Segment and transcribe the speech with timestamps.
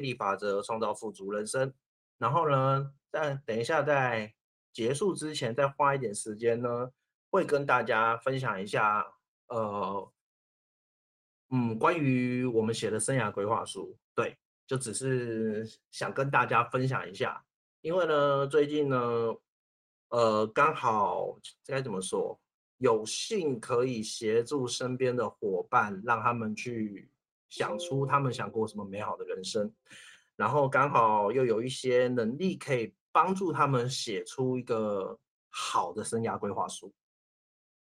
[0.00, 1.72] 力法则，创造富足人生。
[2.18, 4.34] 然后呢，在等一下在
[4.72, 6.90] 结束之前，再花一点时间呢，
[7.30, 9.14] 会跟大家分享一下，
[9.48, 10.12] 呃，
[11.50, 13.96] 嗯，关于我们写的生涯规划书。
[14.14, 14.36] 对，
[14.66, 17.44] 就只是想跟大家分享一下，
[17.80, 18.98] 因为呢，最近呢，
[20.10, 22.38] 呃，刚好该怎么说，
[22.78, 27.10] 有幸可以协助身边的伙伴，让他们去
[27.50, 29.70] 想出他们想过什么美好的人生。
[30.36, 35.18] 然后刚好又有一些能力可以帮助他们写出一个
[35.50, 36.90] 好的生涯规划书。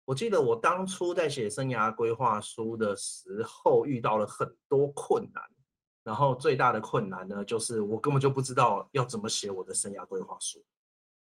[0.06, 5.44] 我记得我当初在写生涯规划书的时候遇到了很多困难，
[6.04, 10.66] 然后最大的困难呢，就是我根本就不知道要怎么写我的生涯规划书。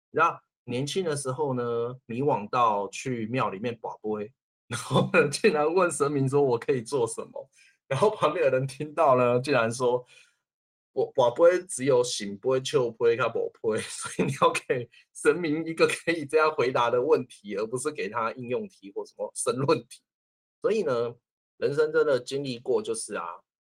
[0.09, 1.63] 然后年轻的时候呢，
[2.07, 4.33] 迷惘到去庙里面跋杯，
[4.67, 7.49] 然后呢竟然问神明说我可以做什么，
[7.91, 10.03] 然后旁边的人听到呢，竟然说。
[10.93, 20.01] 我我不会只有醒不会就不会看不会， 所以你要给神明一个可以这样回答的问题，而不是给他应用题或什么申论题。
[20.61, 21.15] 所以呢，
[21.55, 23.25] 人生真的经历过，就是啊，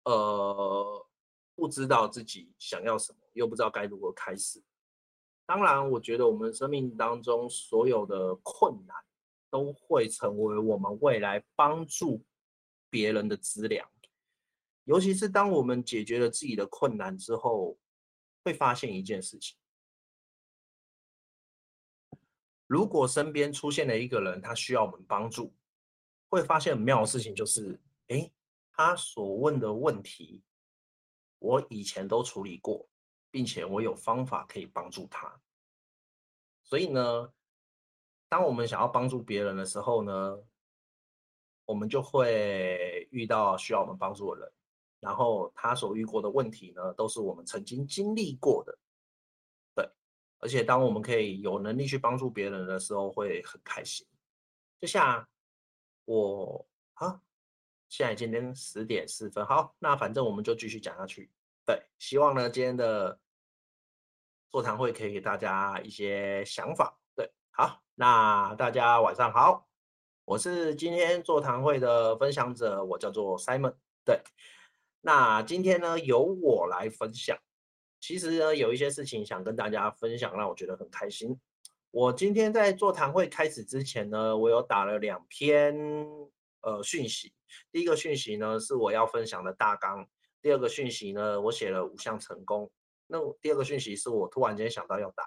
[0.04, 1.08] 呃，
[1.56, 4.62] 不知道自己想要什么，又不知道该如何开始。
[5.48, 8.96] 当然，我觉得我们生命当中所有的困难，
[9.50, 12.24] 都会成为我们未来帮助
[12.92, 13.90] 别人的资粮。
[14.88, 17.78] 尤其是当我们解决了自己的困难之后，
[18.42, 19.58] 会发现一件事情：
[22.68, 25.54] 如果身边出现了一个人，他需要我们帮助，
[26.30, 28.32] 会发现很妙的事情就是，诶，
[28.72, 30.42] 他所问的问题，
[31.40, 32.88] 我以前都处理过，
[33.30, 35.42] 并且我有方法可以帮助他。
[36.64, 37.34] 所以呢，
[38.30, 40.42] 当我们想要帮助别人的时候呢，
[41.66, 44.54] 我们就会遇到需要我们帮助的人。
[45.08, 48.78] 然后他所遇过的问题呢，都是我们曾经经历过的，
[49.74, 49.90] 对。
[50.40, 54.06] 而且当我们可以有能力去帮助别人的时候，会很开心。
[54.82, 55.26] 就像
[56.04, 57.22] 我啊，
[57.88, 61.32] 现在今天十点四分，好，那反正我们就继续讲下去。
[61.66, 63.18] 对，希望呢今天的
[64.50, 67.00] 座谈会可以给大家一些想法。
[67.16, 69.66] 对，好，那大家晚上好，
[70.26, 74.22] 我是今天座谈会的分享者，我叫做 Simon，对。
[75.02, 77.38] 那今天呢，由我来分享。
[78.00, 81.40] 其实呢，有一些事情想跟大家分享，让我觉得很开心。
[81.92, 85.76] 我今天在座谈会开始之前呢，我有打了两篇
[86.62, 87.34] 呃讯息。
[87.72, 90.06] 第一个讯息呢是我要分享的大纲，
[90.42, 92.70] 第二个讯息呢我写了五项成功。
[93.08, 95.24] 那第二个讯息是我突然间想到要打。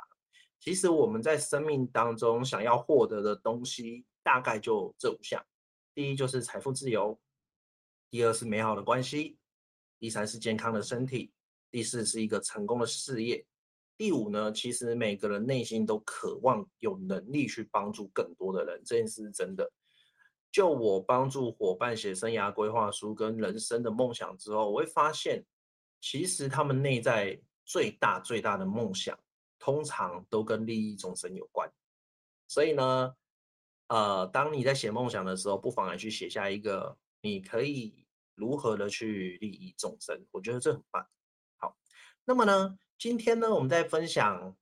[0.60, 5.42] 其实我们在生命当中想要获得的东西，大概就这五项。
[5.94, 7.18] 第一就是财富自由，
[8.10, 9.39] 第二是美好的关系。
[10.00, 11.30] 第三是健康的身体，
[11.70, 13.44] 第四是一个成功的事业，
[13.98, 19.70] 第五呢，其实每个人内心都渴望有能力去帮助更多的人，这件事是真的。
[20.50, 25.44] 就我帮助伙伴写生涯规划书跟人生的梦想之后，我会发现，
[26.00, 29.16] 其实他们内在最大最大的梦想，
[29.58, 31.70] 通常都跟利益众生有关。
[32.48, 33.14] 所以呢，
[33.88, 37.99] 呃，当你在写梦想的时候，不妨来去写下一个，你可以。
[38.40, 40.18] 如何的去利益众生？
[40.32, 41.06] 我觉得这很棒。
[41.58, 41.76] 好，
[42.24, 44.56] 那么呢，今天呢，我们在分享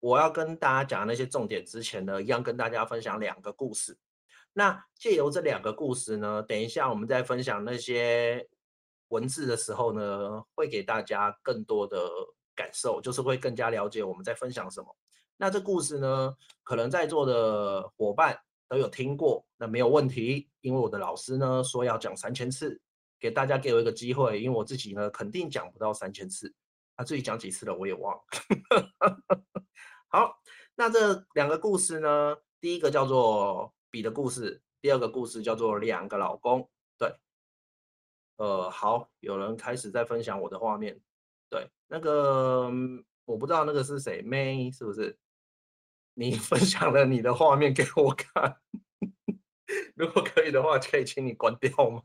[0.00, 3.96] 我要跟大家讲的那些重点之前呢，一样跟大家分享两个故事。
[4.54, 8.48] 那借由这两个故事呢，等一下我们在分享那些
[9.08, 12.10] 文字的时候呢，会给大家更多的
[12.54, 14.96] 感受，就是会更加了解我们在分享什么。
[15.36, 22.81] 那这故事呢，可能在座的伙伴都有听过，那没有问题，因为我的老师呢说要讲三千次。
[23.22, 26.52] 给大家给我一个机会，因为我自己呢肯定讲不到三千次，
[26.96, 28.22] 他自己讲几次了我也忘了。
[30.10, 30.42] 好，
[30.74, 36.68] 那这两个故事呢，第一个叫做比的故事，第二个故事叫做两个老公。
[36.98, 37.14] 对，
[38.38, 41.00] 呃，好，有人开始在分享我的画面。
[41.48, 42.68] 对，那个
[43.24, 45.16] 我不知道那个是谁，May 是不是？
[46.14, 48.56] 你 分享了你的画面给我看，
[49.94, 52.02] 如果可以的话，可以请你关掉吗？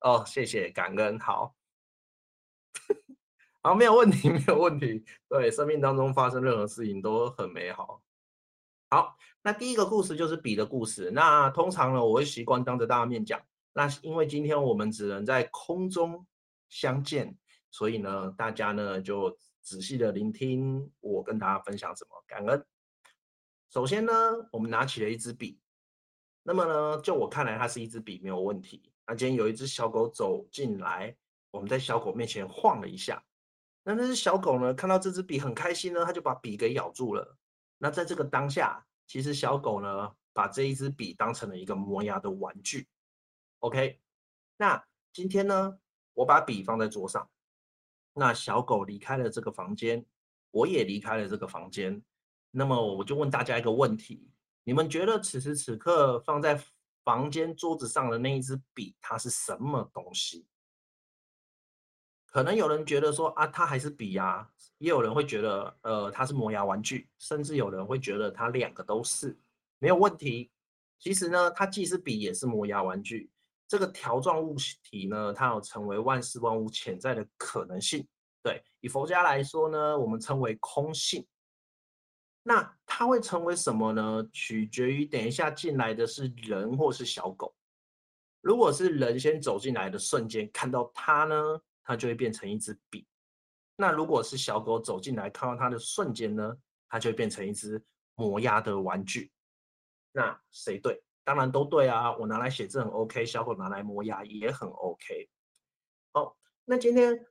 [0.00, 1.56] 哦，谢谢，感恩，好，
[3.62, 5.04] 好，没有问题， 没有问题。
[5.28, 8.02] 对，生命当中发生任何事情都很美好。
[8.90, 11.10] 好，那第一个故事就是笔的故事。
[11.10, 13.40] 那通常呢，我会习惯当着大家面讲。
[13.72, 16.26] 那因为今天我们只能在空中
[16.68, 17.36] 相见，
[17.70, 22.10] 所以呢，大家呢就仔细的聆听我跟大家分享什么。
[22.26, 22.64] 感恩。
[23.70, 24.12] 首先呢，
[24.52, 25.60] 我们拿起了一支笔。
[26.44, 28.87] 那么呢，就我看来，它是一支笔，没有问题。
[29.08, 31.16] 那今天有一只小狗走进来，
[31.50, 33.24] 我们在小狗面前晃了一下，
[33.82, 37.36] 那那只小狗呢，看到这支笔很开心呢，它就把笔给咬住了。
[37.78, 42.86] 那在这个当下，其实小狗呢，把这一支笔当成了一个磨牙的玩具。
[43.60, 43.98] OK，
[44.58, 45.78] 那今天呢，
[46.12, 47.26] 我把笔放在桌上，
[48.12, 50.04] 那小狗离开了这个房间，
[50.50, 52.02] 我也离开了这个房间。
[52.50, 54.30] 那么我就问大家一个问题：
[54.64, 56.62] 你们觉得此时此刻放在
[57.08, 60.46] 房间桌子上的那一支笔，它是什么东西？
[62.26, 64.46] 可能有人觉得说啊，它还是笔啊，
[64.76, 69.34] 也有人会觉得，呃，它是磨牙玩具，甚至有人会觉得它两个都是
[69.78, 70.50] 没有问题。
[70.98, 73.30] 其实呢，它既是笔也是磨牙玩具。
[73.66, 78.06] 这个条状物体呢，它有成为万事万物潜在的可能性。
[78.42, 81.26] 对，以佛家来说呢，我们称为空性。
[82.48, 84.26] 那它会成为什么呢？
[84.32, 87.54] 取决于等一下进来的是人或是小狗。
[88.40, 91.36] 如果是人先走进来的瞬间看到它呢，
[91.84, 93.06] 它就会变成一支笔。
[93.76, 96.56] 那如果是小狗走进来看到它的瞬间呢，
[96.88, 97.84] 它就会变成一支
[98.14, 99.30] 磨牙的玩具。
[100.12, 101.02] 那谁对？
[101.24, 102.16] 当然都对啊！
[102.16, 105.28] 我拿来写字很 OK，小狗拿来磨牙也很 OK。
[106.14, 106.34] 哦，
[106.64, 107.26] 那今天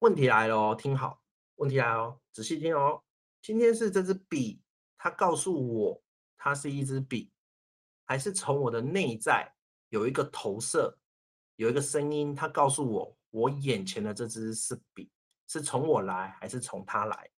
[0.00, 1.22] 问题来了哦，听好，
[1.54, 3.02] 问题来哦，仔细听哦。
[3.44, 4.62] 今天是这支笔，
[4.96, 6.02] 它告诉我
[6.34, 7.30] 它是一支笔，
[8.06, 9.54] 还是从我的内在
[9.90, 10.98] 有一个投射，
[11.56, 13.14] 有一个声音，它告诉我。
[13.28, 15.10] 我眼前的这支是笔，
[15.46, 17.30] 是从我来还是从它来？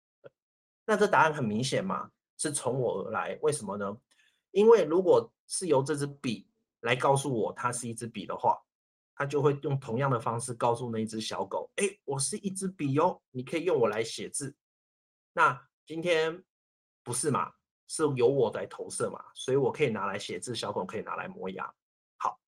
[0.85, 3.37] 那这答案很明显嘛，是从我而来。
[3.43, 3.99] 为什么呢？
[4.53, 6.47] 因为如果是由这支笔
[6.83, 8.57] 来告诉我它是一支笔的话，
[9.17, 14.55] 它就会用同样的方式告诉那一只小狗：哎，我是一支笔哟，你可以用我来写字。
[15.33, 16.45] 那今天
[17.03, 17.53] 不是嘛？
[17.87, 21.73] 是由我来投射嘛，所以我可以拿来写字，小狗可以拿来磨牙。
[22.19, 22.39] 好，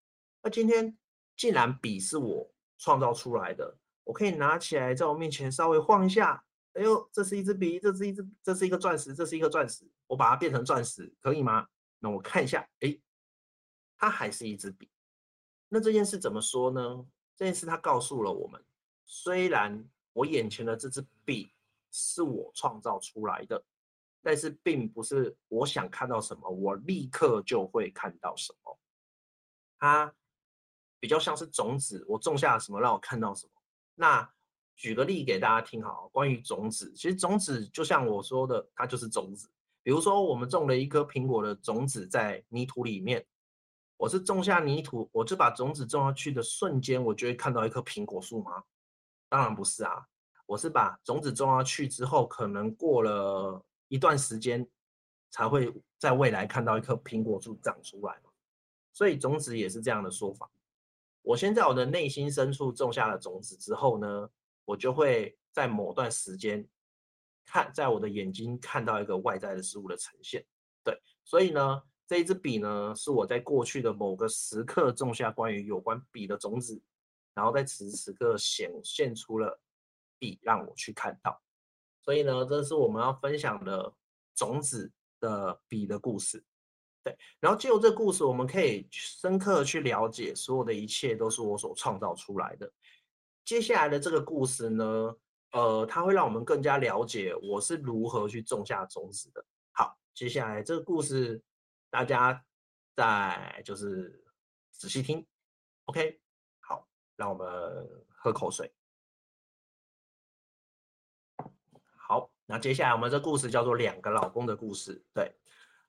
[0.42, 0.98] 那今天
[1.36, 2.52] 既然笔是我。
[2.80, 6.44] 创造出来的，我可以拿起来，在我面前稍微晃一下。
[6.74, 9.84] 哎呦，这是一支笔，这是一支，这是一个钻石，这是一个钻石。
[10.06, 11.66] 我把它变成钻石，可以吗？
[11.98, 12.96] 那我看一下，哎，
[13.96, 14.88] 它还是一支笔。
[15.68, 17.04] 那这件事怎么说呢？
[17.34, 18.64] 这件事它告诉了我们，
[19.04, 21.52] 虽然我眼前的这支笔
[21.90, 23.64] 是我创造出来的，
[24.22, 28.78] 但是并不是我想看到什么，我立刻就会看到什么。
[29.78, 30.14] 它。
[31.00, 33.52] 比较像是种子，我种下了什么，让我看到什么。
[33.94, 34.28] 那
[34.74, 39.48] 举个例给大家听好，关于种子，其实种子就像我说的，它就是种子。
[39.84, 43.24] 比如说，我们种了一颗苹果的种子在泥土里面，
[43.96, 48.64] 我是种下泥土，我就把种子种下去的瞬间，我就会看到一棵苹果树吗？
[49.28, 50.04] 当然不是啊，
[50.48, 54.66] 我是把种子种下去之后，可能过了一段时间，
[55.30, 58.18] 才会在未来看到一棵苹果树长出来。
[58.94, 60.50] 所以种子也是这样的说法。
[61.20, 64.30] 我先在我的内心深处种下了种子之后呢，
[64.64, 66.66] 我就会在某段时间
[67.44, 70.42] 看，在我的眼睛看到一个外在的事物的呈现。
[70.82, 76.80] 对，所以呢，这一支笔呢，是我在过去的某个时刻种下关于有关笔的种子，
[77.34, 79.60] 然后在此时此刻显现出了
[80.18, 81.40] 笔让我去看到。
[82.02, 83.94] 所以呢，这是我们要分享的
[84.34, 86.44] 种子的笔的故事。
[87.04, 92.70] 对，然后借由这个故事，我们可以深刻去了解，所有的一切都是我所创造出来的。
[93.44, 95.16] 接下来的这个故事呢，
[95.52, 99.44] 呃，它会让我们更加了解我是如何去种下种子的。
[99.72, 101.42] 好，接下来这个故事，
[101.88, 102.44] 大家
[102.94, 104.24] 再就是
[104.72, 105.26] 仔细听
[105.84, 106.20] ，OK？
[106.60, 108.70] 好，让我们喝口水。
[112.50, 115.30] 那接下来我们这故事叫做两个老公的故事，对。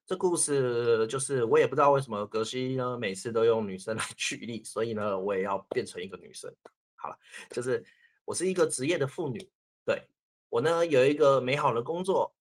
[0.05, 6.53] 这故事就是我也不知道为什么格西呢，每次都用女生来 举例，所以呢，我也要变成一个女生。
[6.95, 7.17] 好了，
[7.51, 7.81] 就是
[8.25, 9.39] 我是一个职业的妇女，
[9.85, 10.03] 对，
[10.49, 12.35] 我呢有一个美好的工作，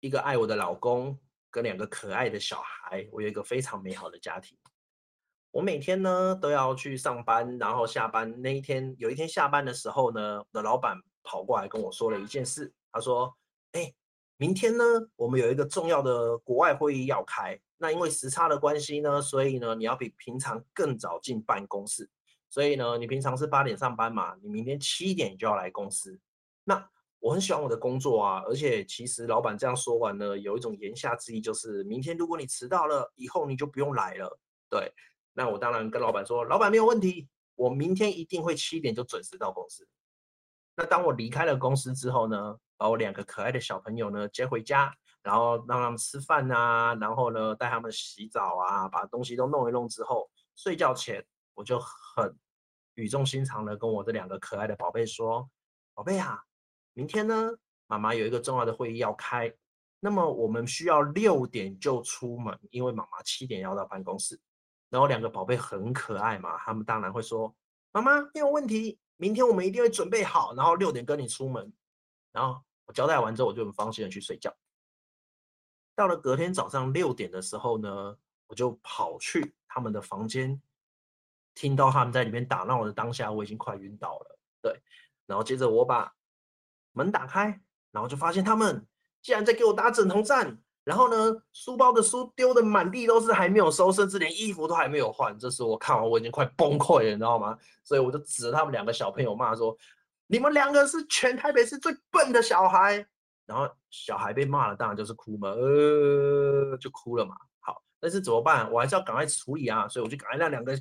[0.00, 1.16] 一个爱我的老公
[1.50, 4.58] 跟两个可爱的小孩，我有一个非常美好的家庭。
[5.50, 13.36] 我每天呢都要去上班，然后下班那一天，有一天下班的时候呢，我的老板跑过来跟我说了一件事，他说
[13.72, 13.92] ：“哎。”
[14.38, 17.56] 明天呢，我们有一个重要的国外会议要开。
[17.78, 22.10] 那因为时差的关系呢，所以呢，你要比平常更早进办公室。
[22.48, 26.18] 所以呢，你平常是八点上班嘛，你明天七点就要来公司。
[26.64, 26.84] 那
[27.20, 34.40] 我很喜欢我的工作啊，而且其实老板这样说完呢，有一种言下之意，就是明天如果你迟到了，以后你就不用来了。
[34.68, 34.92] 对，
[35.34, 39.86] 那我当然跟老板说，老板没有问题，我明天一定会七点就准时到公司。
[40.74, 51.24] 那当我离开了公司之后呢，把我两个可爱的小朋友呢接回家，然后让他们吃饭啊，然后呢带他们洗澡啊，把东西都弄一弄之后，睡觉前
[51.54, 52.36] 我就很
[52.94, 55.48] 语重心长的跟我这两个可爱的宝贝说
[55.94, 56.42] ：“宝贝啊，
[56.92, 57.52] 明天呢，
[57.86, 59.54] 妈妈有一个重要的会议要开，
[60.00, 64.36] 那么我们需要六点就出门，因为妈妈七点要到办公室。
[64.90, 67.54] 然后两个宝贝很可爱嘛，他们当然会说
[67.94, 71.72] ：“妈妈没有问题，明天我们一定会准备好，然后六点跟你出门。”
[72.32, 74.54] 然后我交代完之后，我就很放心的去睡觉。
[75.94, 80.60] 到了隔天早上六点的时候呢，我就跑去他们的房间，
[81.54, 84.38] 听到他们在里面打闹的当下，我已经快晕倒了。
[84.62, 84.80] 对，
[85.26, 86.14] 然后接着我把
[86.92, 87.60] 门打开，
[87.90, 88.86] 然后就发现他们
[89.20, 90.58] 竟然在给我打枕头战。
[90.84, 95.38] 然后呢，书包的书丢的满地都是，还没有收，甚至连衣服都还没有换。
[95.38, 97.56] 这时我看完，我已经快崩溃了，你知道吗？
[97.84, 99.76] 所以我就指着他们两个小朋友骂说
[100.32, 103.06] ：“你们两个是全台北市最笨的小孩。”
[103.44, 107.36] 然后小孩被骂了，当然就是哭嘛，呃，就哭了嘛。
[107.60, 108.72] 好，但是怎么办？
[108.72, 110.72] 我还是要赶快处理啊，所以我就赶快让两个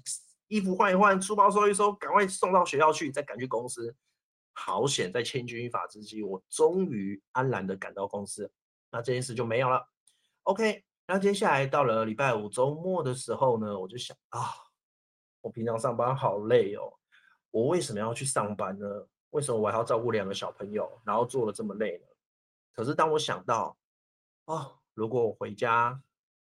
[0.48, 3.94] 衣服换一换，书包收一收，赶快送到学校去，再赶去公司。
[4.54, 8.50] 好险，在千钧一发之际，我终于安然的赶到公司，
[8.90, 9.86] 那这件事就没有了。
[10.44, 14.40] OK，那接下来到了礼拜五周末的时候呢，我就想啊，
[15.42, 16.94] 我平常上班好累哦，
[17.50, 18.88] 我为什么要去上班呢？
[19.32, 22.06] 为什么我还要照顾两个小朋友，然后做的这么累呢？
[22.74, 23.76] 可是当我想到，
[24.46, 26.02] 哦，如果我回家，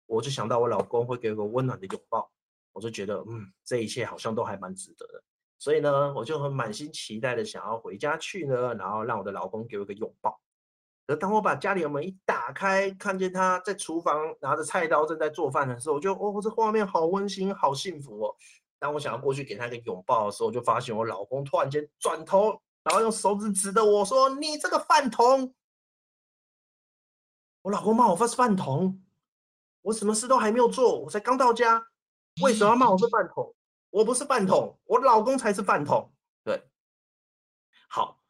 [0.06, 2.30] 我就想到我老公会给我个温暖的拥抱，
[2.72, 5.22] 我就觉得，嗯，这一切好像都还蛮值得的。
[5.58, 10.38] 所以呢，我就很满心期待的想要回家去呢，然后让我的老公给我一个拥抱。
[11.06, 18.36] 而当我把家里的门一打开，看见他在厨房拿着菜刀正在做饭的时候，我就哦，这画面好温馨，好幸福哦。
[18.78, 25.54] 当我想要过去给他一个拥抱的时候，我就发现我老公突然间转头，然后用手指指着我说：“你这个饭桶！”
[27.62, 29.02] 我老公骂我是饭桶，
[29.82, 31.88] 我什么事都还没有做，我才刚到家，
[32.42, 33.54] 为什么要骂我是饭桶？
[33.90, 36.12] 我不是饭桶，我老公才是饭桶。
[36.44, 36.68] 对，
[37.88, 38.20] 好，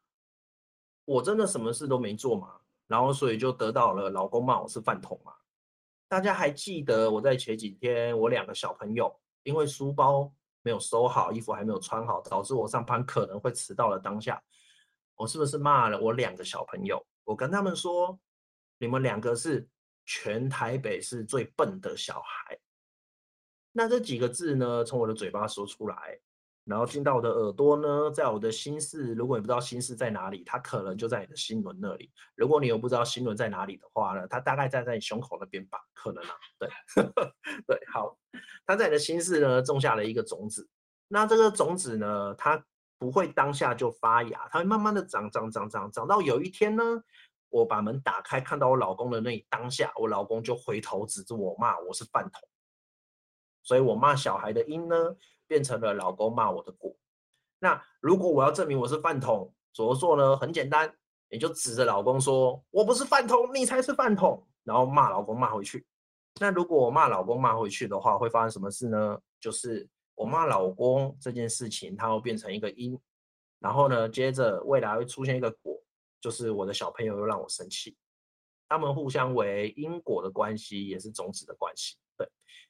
[1.05, 2.61] 我真的什么事都没做嘛。
[2.87, 5.35] 然后，所以就得到了老公骂我是饭桶嘛。
[6.07, 10.33] 大家还记得我在前几天，我两个小朋友因为书包
[10.65, 13.99] 没有收好，衣服还没有穿好，导致我上班可能会迟到了。
[13.99, 14.43] 当下，
[15.15, 17.07] 我是不是骂了我两个小朋友？
[17.23, 18.19] 我跟他们说，
[18.79, 19.69] 你们两个是
[20.07, 22.59] 全台北市最笨的小孩。
[23.73, 26.19] 那这几个字呢，从我的嘴巴说出来。
[26.65, 29.13] 然后进到我的耳朵呢，在我的心室。
[29.15, 32.11] 如果你不知道心室在哪里，它可能就在你的心轮那里。
[32.35, 36.31] 如果你又不知道心轮在哪里的话呢，它大概在在你胸口那边吧，可能啊。
[36.59, 36.69] 对，
[37.67, 38.17] 对，好，
[38.67, 40.67] 它在你的心室呢种下了一个种子。
[41.09, 42.65] 那这个种子呢，它
[42.99, 46.83] 不会当下就发芽，它会慢慢的长长长长长到有一天呢，
[47.51, 52.49] 我把门打开看到我老公的那一当下，我老公就回头指着我骂我是饭桶。
[53.63, 55.17] 所以我骂小孩的音呢，
[55.47, 56.95] 变成了老公骂我的果。
[57.59, 60.37] 那如果我要证明我是饭桶，怎么做呢？
[60.37, 60.95] 很简单，
[61.31, 65.87] 你就指着老公说：“我不是饭桶，你才是饭桶。”然后骂老公骂回去。
[66.41, 69.19] 那如果我骂老公骂回去的话，会发生什么事呢？
[69.41, 72.99] 就是我骂老公这件事情，它会变成一个因，
[73.59, 75.81] 然后呢，接着未来会出现一个果，
[76.21, 77.97] 就是我的小朋友又让我生气。
[78.69, 81.97] 他们互相为因果的关系，也是种子的关系。
[82.17, 82.29] 对，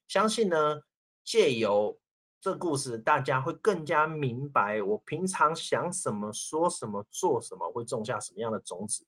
[0.08, 0.80] 相信呢，
[1.24, 1.98] 借由
[2.44, 9.06] 这故事，大家会更加明白我平常想什么、说什么、做什么，会种下什么样的种子，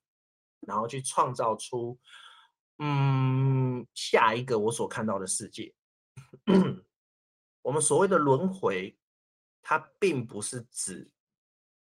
[0.61, 1.99] 然后去创造出，
[2.79, 5.71] 嗯，下一个我所看到的世界。
[7.61, 8.97] 我们所谓的轮回，
[9.61, 11.07] 它并不是指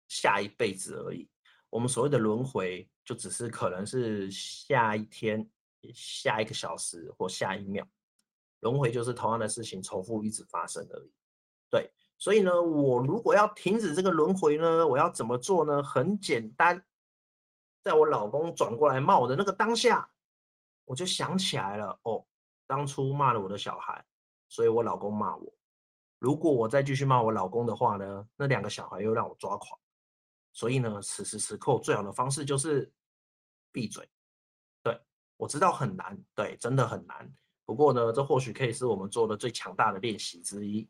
[0.08, 1.28] 下一辈子而已。
[1.68, 5.46] 我们所谓的轮回，就只是可能是下一天、
[5.92, 7.86] 下一个小时或下一秒。
[8.60, 11.12] 轮回就是同样的事情重复一直发生而已，
[11.71, 15.83] 对，所以呢，我如果要停止这个轮回呢，我要怎么做呢？
[15.83, 16.85] 很简单，
[17.83, 20.09] 在我老公转过来骂我的那个当下，
[20.85, 22.25] 我就想起来了，哦，
[22.66, 24.04] 当初骂了我的小孩，
[24.49, 25.52] 所以我老公骂我。
[26.18, 29.78] 如果我再继续骂我老公的话呢，那两个小孩又让我抓狂，
[30.52, 32.90] 所以呢，此时此刻最好的方式就是
[33.71, 34.09] 闭嘴。
[34.83, 34.99] 对，
[35.37, 37.30] 我知道很难，对，真的很难。
[37.66, 40.88] 不过呢，这或许可以是我们做的最强大的练习之一。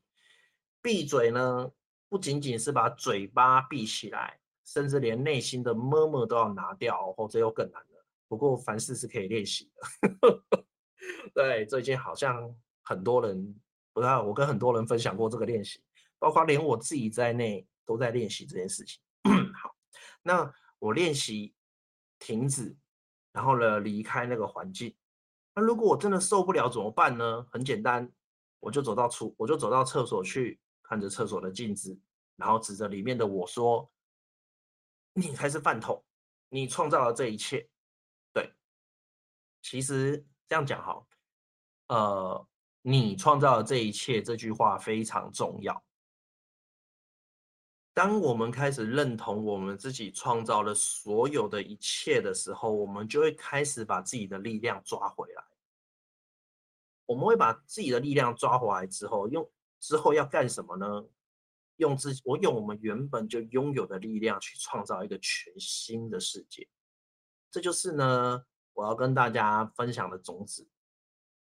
[0.85, 1.71] 闭嘴呢，
[2.11, 8.05] 不仅仅是把嘴巴闭起来，甚至连内心的默默都要拿掉，哦，这又更难了。
[8.29, 9.71] 不过凡事是可以练习
[10.11, 10.43] 的。
[11.33, 13.59] 对，最近好像很多人，
[13.95, 15.83] 不知道我跟很多人分享过这个练习，
[16.19, 19.01] 包括连我自己在内都在练习这件事情。
[19.59, 19.75] 好，
[20.23, 21.55] 那我练习
[22.19, 22.77] 停止，
[23.33, 24.95] 然后呢，离开那个环境。
[25.55, 27.47] 那如果我真的受不了怎么办呢？
[27.51, 28.13] 很简单，
[28.61, 31.99] 我就走到厨，我就走到厕所去，看着厕所的镜子，
[32.37, 33.91] 然后指着里面的我说
[35.15, 36.05] ：“你才是饭桶。”
[36.51, 37.69] 你创造了这一切。
[38.33, 38.55] 对，
[39.61, 41.05] 其实这样讲好，
[41.89, 42.47] 呃，
[42.83, 45.85] 你创造了这一切这句话非常重要。
[47.93, 55.45] 当我们开始认同我们自己创造了所有的一切的时候，我们就会开始把自己的力量抓回来。
[57.07, 59.49] 我们会把自己的力量抓回来之后，用
[59.85, 60.87] 之后要干什么呢？
[61.77, 66.67] 用自己我用我们原本就拥有的力量去创造一个全新的世界。
[67.51, 70.67] 这就是呢，我要跟大家分享的种子。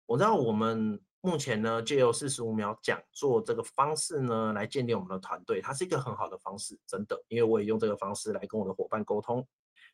[0.05, 1.01] 我知道我们。
[1.19, 9.45] 目前呢，借由四十五秒讲座这个方式呢，来建立我们的团队，它是一个很好的方式，真的，因为我也用这个方式来跟我的伙伴沟通。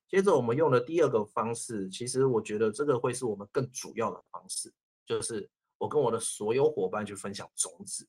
[0.07, 4.71] 接着我们用的第二个方式，其实我觉得这个会是我们更主要的方式，
[5.07, 8.07] 就是我跟我的所有伙伴去分享种子，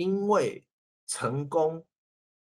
[0.00, 0.64] 因为
[1.06, 1.84] 成功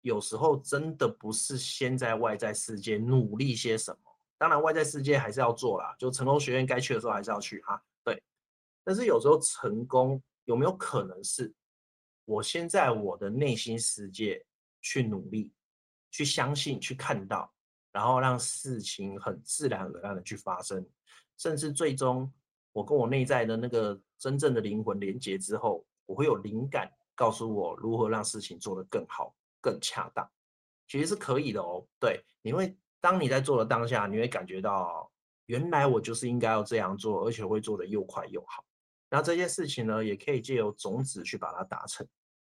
[0.03, 7.83] 有时候真的不是先在外在世界努力些什么，当然外在世界还是要做啦，就成功学院该去的时候还是要去哈。
[8.85, 11.51] 但是有时候成功有没有可能是，
[12.27, 14.45] 我先在我的内心世界
[14.83, 15.51] 去努力，
[16.11, 17.51] 去相信，去看到，
[17.91, 20.87] 然后让事情很自然而然的去发生，
[21.39, 22.31] 甚至最终
[22.73, 30.31] 我跟我内在的那个真正的灵魂连接之后，我会有灵感告诉我如何让事情做得更好、更恰当，
[30.87, 31.85] 其实是可以的哦。
[31.99, 35.11] 对，你会当你在做的当下，你会感觉到
[35.47, 38.65] 原来我就是应该要这样做，而且会做得又快又好。
[39.09, 42.07] 那这件事情呢，也可以借由种子去把它达成。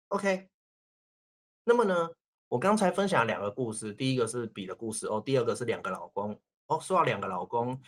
[0.08, 0.48] OK，
[1.64, 2.10] 那么呢，
[2.48, 6.78] 我刚才分享两个故事，第一个是比的故事哦，第二个是两个老公哦。
[6.78, 7.80] 说到两个老公，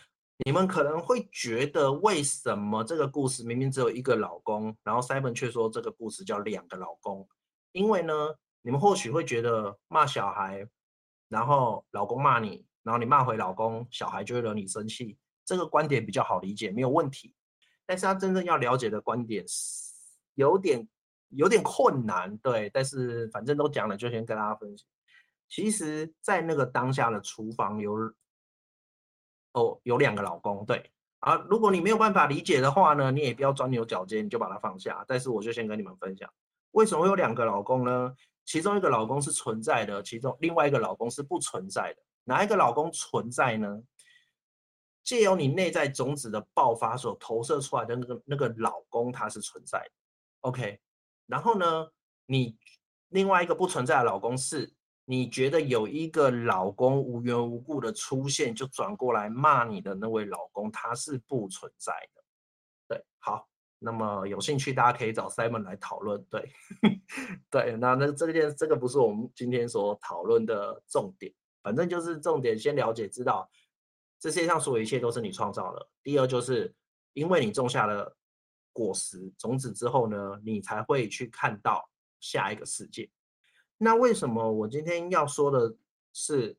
[0.43, 7.25] 你们可能会觉得为什么这个故事明明只有一个老公，然后 Simon 却说这个故事叫两个老公？
[7.71, 8.13] 因为呢，
[8.61, 10.67] 你们或许会觉得骂小孩，
[11.29, 17.33] 然后老公骂你，然后你骂回老公，小孩就会惹你生气，这个观点比较好理解，没有问题。
[17.85, 19.45] 但是他真正要了解的观点
[20.33, 20.85] 有点
[21.29, 22.69] 有点困难，对。
[22.71, 24.85] 但是反正都讲了，就先跟大家分享。
[25.47, 27.95] 其实，在那个当下的厨房有
[29.55, 31.35] 哦有两个老公，对啊。
[31.49, 35.03] 如果你没有办法理解的话呢，你也不要钻牛角尖，你就把它放下。
[35.07, 36.31] 但是我就先跟你们分享，
[36.71, 38.15] 为什么会有两个老公呢？
[38.45, 42.03] 其中一个老公是存在的，其中另外一个老公是不存在的。
[42.25, 43.81] 哪一个老公存在呢？
[45.03, 49.91] 借由你内在种子的爆发所投射出来的那个那个老公，他是存在的
[50.41, 50.79] ，OK。
[51.27, 51.87] 然后呢，
[52.25, 52.57] 你
[53.09, 54.73] 另外一个不存在的老公是，
[55.07, 62.23] 你觉得有一个老公无缘无故的出现，就转过来骂你的那位老公，他是不存在的。
[62.87, 66.23] 对，好，那么有兴趣大家可以找 Simon 来讨论。
[66.25, 66.51] 对，
[67.51, 73.47] 对，那那这件这个不是我们今天所讨论的重点，反正就是重点，先了解知道。
[74.19, 75.87] 这世界上所有一切都是你创造的。
[76.01, 76.73] 第二，就是
[77.13, 78.17] 因为你种下了
[78.73, 81.87] 果实种子之后呢，你才会去看到
[82.19, 83.07] 下一个世界。
[83.77, 85.75] 那为什么我今天要说的
[86.13, 86.57] 是？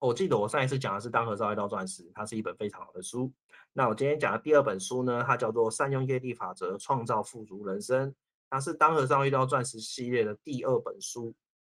[0.00, 3.32] 我记得我上一次讲的是《当和尚遇到钻石》，它是一本非常好的书。
[3.72, 8.08] 那我今天讲的第二本书呢，它叫做《善用业力法则创造富足人生》，
[8.48, 11.34] 它是《当和尚遇到钻石》系列的第二本书。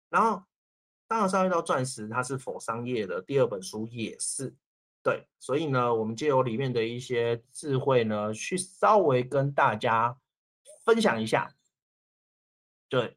[0.09, 0.37] 然后，
[1.09, 4.55] 《当和尚遇到钻石》它是否商业的第二本书也是。
[5.03, 10.17] 对，所以呢，我们借由里面的一些智慧呢，去稍微跟大家
[10.85, 11.53] 分享一下，
[12.89, 13.17] 对，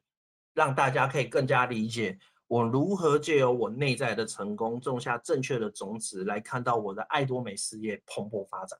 [0.56, 8.78] 让大家可以更加理解我如何借由我内在的成功，种下正确的种子，来看到我的爱多美事业蓬勃发展。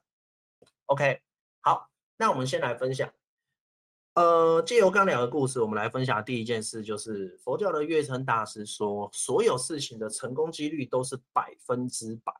[0.87, 1.21] OK，
[1.61, 1.87] 好，
[2.17, 3.13] 那我们先来分享，
[4.15, 12.33] 呃，借由刚两个故事，我们来分享第一件事，就是佛教的月称大师说，所有事情的成功几率都是百分之百。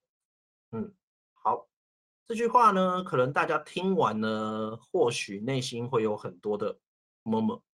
[0.71, 0.91] 嗯，
[1.33, 1.67] 好，
[2.25, 6.79] 这句话呢，可能大家听完呢，或许内心会有很多的
[7.23, 7.66] murmur，对，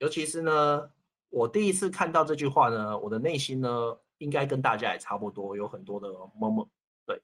[0.00, 0.90] 尤其是呢，
[1.30, 6.08] 我第一次看到这句话呢，我的内心呢，应该跟大家也差不多，有很多的
[6.38, 6.68] murmur，
[7.06, 7.22] 对，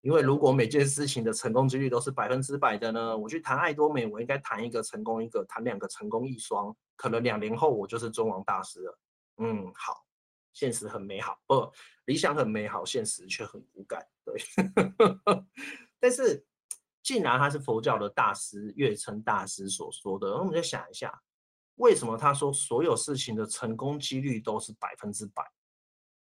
[0.00, 8.98] 因为如果每件事情的成功几率都是百分之百的呢，我去谈爱多美，我应该谈一个成功一个，谈两个成功一双，可能两年后我就是尊王大师了。
[9.38, 10.04] 嗯，好。
[10.54, 11.68] 现实很美好，不，
[12.04, 14.06] 理想很美好，现实却很骨感。
[14.24, 14.40] 对，
[15.98, 16.46] 但是
[17.02, 21.20] 既然他是佛教的大师，月称大师所说的，那我们就想一下，
[21.76, 25.42] 为什么他说所有事情的成功几率都是百分之百？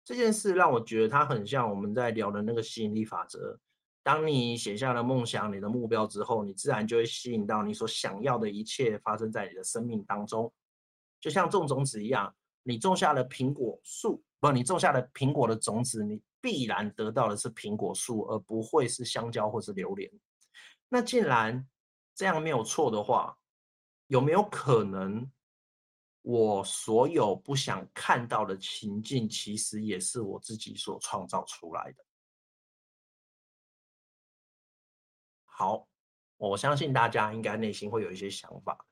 [0.03, 3.59] 这件事让我觉得他很像我们在聊的那个吸引力法则。
[4.01, 10.51] 当你写下了梦想、你的目标之后，你自然就会吸引到你所想要的一切发生在你的生命当中，
[11.19, 12.33] 就像种种子一样。
[12.63, 20.11] 你种下了苹果树，不，你种下了苹果的种子，你必然得到的是苹果树，而不会是香蕉或是榴莲。
[20.87, 21.67] 那既然
[22.15, 23.37] 这样没有错的话，
[24.07, 25.29] 有没有可能
[26.21, 32.05] 我所有不想看到的情境，其实也是我自己所创造出来的？
[35.45, 35.87] 好，
[36.37, 38.85] 我相信大家应该内心会有一些想法。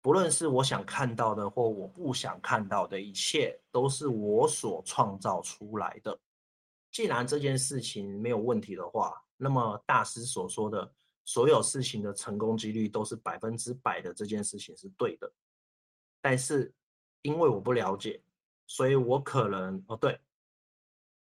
[0.00, 6.18] 不论是我想看到的，或我不想看到的，一切都是我所创造出来的。
[6.90, 15.30] 既然这件事情没有问题的话，那么大师所说的所有事情的成功几率都是百分之百的，这件事情是对的。
[16.28, 16.70] 但是
[17.22, 18.22] 因为我不了解，
[18.66, 20.20] 所以我可能哦，对，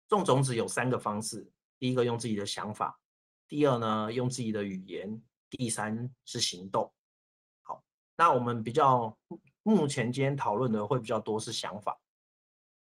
[0.09, 2.99] 种种子有三个方式：第一个用自己的想法，
[3.47, 6.93] 第二呢用自己的语言，第三是行动。
[7.63, 7.81] 好
[8.17, 9.17] 那我们比较
[9.63, 11.97] 目前今天讨论的会比较多是想法。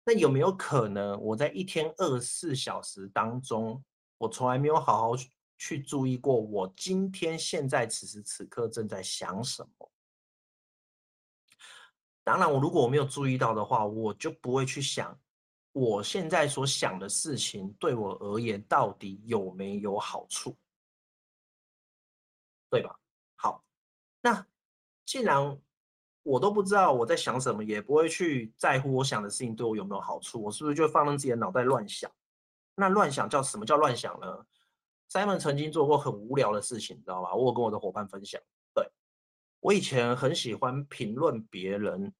[0.05, 3.83] 那有没有可能我在一天二十四小时当中，
[4.17, 5.17] 我从来没有好好
[5.57, 9.91] 去注意过我今天现在此时此刻正在想什么？
[12.31, 15.17] 当然，我如果我没有注意到的话，我就不会去想
[15.71, 20.55] 我现在所想的事情对我而言到底有没有好处，
[22.69, 22.99] 对吧？
[23.35, 23.63] 好，
[24.21, 24.45] 那。
[25.05, 25.59] 既然
[26.21, 32.11] 我都不知道我在想什么，也不会去在乎我想的事情对我有没有好处，我是不是就放任自己的脑袋乱想？
[32.75, 34.45] 那乱想叫什么叫乱想呢
[35.09, 37.33] ？Simon 曾经做过很无聊的事情，你知道吧？
[37.33, 38.39] 我有跟我的伙伴分享。
[38.75, 38.87] 对，
[39.61, 42.13] 我以前很喜欢评论别人，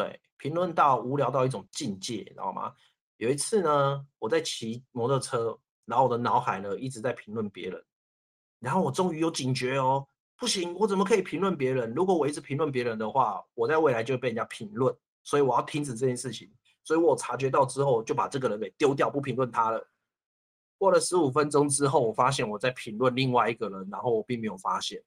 [0.00, 2.74] 对，评论到无聊到一种境界，你知道吗？
[3.18, 7.84] 有一次呢，我在骑摩托车，然后我的脑海呢一直在评论别人，
[8.60, 10.08] 然后我终于有警觉哦。
[10.38, 11.92] 不行，我怎么可以评论别人？
[11.92, 16.50] 如果我一直评论别人的话，我在未来就会被人家评论，所以我要停止这件事情。
[16.82, 19.86] 所以我察觉到之后，就把这个人给丢掉，不评论他了。
[20.78, 25.02] 过了十五分钟之后，我发现我在评论另外一个人，然后我并没有发现。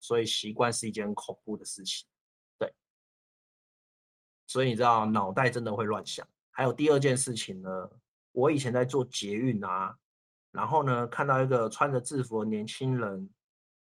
[0.00, 2.04] 所以习惯是一件很恐怖的事情，
[4.46, 6.26] 所以你知道，脑袋真的会乱想。
[6.50, 7.90] 还有第二件事情呢，
[8.32, 9.96] 我以前在做捷运啊，
[10.50, 13.30] 然后呢，看到一个穿着制服的年轻人。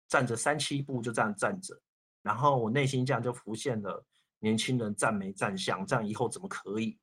[0.06, 1.76] 站着三七步就这样站着，
[2.22, 4.04] 然后我内心这样就浮现了
[4.38, 6.96] 年轻人站没站相，这样以后怎么可以？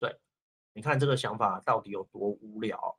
[0.00, 0.18] 对，
[0.72, 2.98] 你看这个想法到底有多无聊？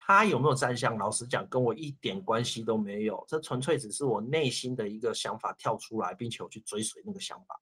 [0.00, 0.98] 他有没有站相？
[0.98, 7.58] 老实讲，跟我一点关系都没有，这纯粹只是我内心的一个想法跳出来，并且我去追随那个想法。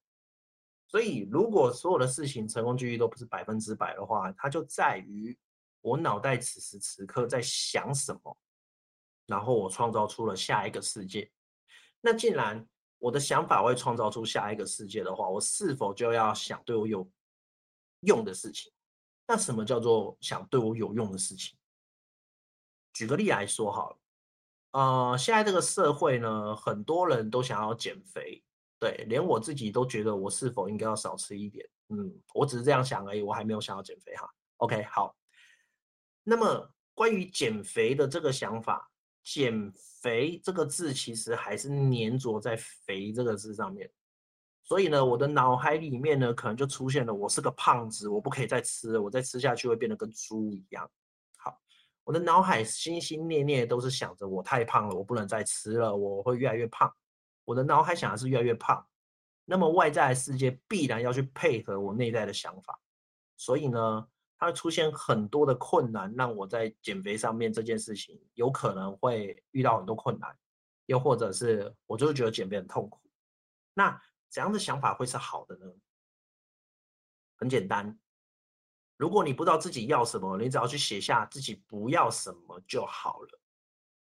[0.90, 5.38] 所以，如果所有的事情成功几率都不是百分之百的话，它就在于
[5.82, 8.36] 我脑袋此时此刻在想什么。
[9.26, 11.30] 然后我创造出了下一个世界。
[12.00, 12.66] 那既然
[12.98, 17.08] 我的想法会创造出下一个世界的话，我是否就要想对我有
[18.00, 18.72] 用的事情？
[19.28, 21.56] 那什么叫做想对我有用的事情？
[22.92, 23.98] 举个例来说好了，
[24.72, 28.42] 呃，现在这个社会呢，很多人都想要减肥，
[28.80, 31.64] 对，连我自己都觉得我是否应该要少吃一点。
[31.90, 34.28] 嗯，我只是这样想而已，我还没有想要减肥哈。
[34.56, 35.14] OK，好。
[36.24, 38.88] 那么关于减肥的这个想法。
[39.22, 43.88] 减肥这个字其实还是粘着在“肥”这个字上面，
[44.62, 50.90] 所以呢，我的脑海里面呢，可能就出现了我是个胖子，我不可以再吃了，我再吃下去会变得跟猪一样。
[51.36, 51.60] 好，
[52.02, 56.90] 我的脑海心心念念都是想着我太胖了，我不能再吃了，我会越来越胖。
[57.44, 58.86] 我的脑海想的是越来越胖，
[59.44, 62.80] 那么外在世界必然要去配合我内在的想法，
[63.36, 64.08] 所以呢。
[64.42, 70.34] 它会出现很多的困难，让我在减肥上面这件事情有可能会遇到很多困难，
[70.86, 73.02] 又或者是我就是觉得减肥很痛苦。
[73.74, 74.00] 那
[74.30, 75.70] 怎样的想法会是好的呢？
[77.36, 78.00] 很简单，
[78.96, 83.40] 如果你不知道自己要什么，你只要去写下自己不要什么就好了。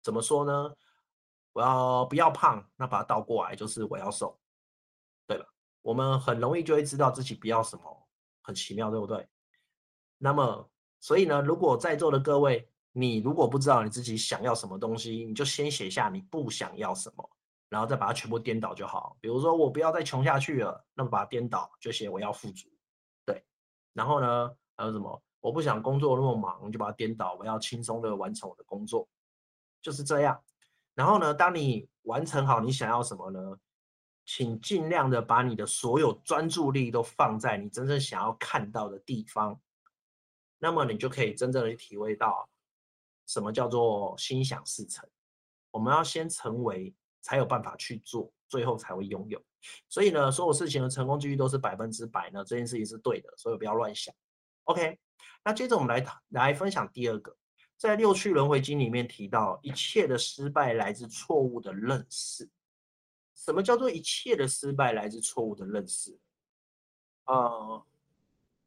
[0.02, 0.74] 怎么说呢？
[1.54, 2.64] 我要不要胖？
[2.76, 4.40] 那把它倒过来就是我要瘦。
[5.28, 5.46] 对了，
[5.82, 8.08] 我们很容易就会知道自己不要什么，
[8.42, 9.28] 很奇妙，对不对？
[10.18, 17.30] 那么，所以呢，如果在座的各位，你如果不知道你自己想要什么东西，你就先写下你不想要什么，
[17.70, 19.18] 然后再把它全部颠倒就好。
[19.20, 22.70] 比如说，我不要再穷下去了，那么把它颠倒，就写我要富足。
[23.26, 23.44] 对，
[23.94, 25.24] 然后呢，还有什么？
[25.40, 29.08] 我不想工作那么忙，就把它颠倒，我要轻松的完成我的工作，
[29.82, 30.40] 就是这样。
[30.94, 33.58] 然后呢，当你完成好你想要什么呢？
[34.24, 39.60] 请尽量的把你的所有专注力都放在你真正想要看到的地方。
[40.60, 42.48] 那么你就可以真正的去体会到，
[43.26, 45.10] 什么叫做心想事成。
[45.72, 49.42] 我们要先成为，才有办法去做，最后才会拥有。
[49.90, 54.14] 所以呢，所有事情的成功几率都是百分之百呢，这件事情是对的，所以不要乱想。
[54.66, 55.00] OK，
[55.44, 57.36] 那接着我们来来分享第二个，
[57.82, 62.48] 在六趣轮回经里面提到，一切的失败来自错误的认识。
[63.34, 66.15] 什么叫做一切的失败来自错误的认识？
[67.26, 67.84] 呃，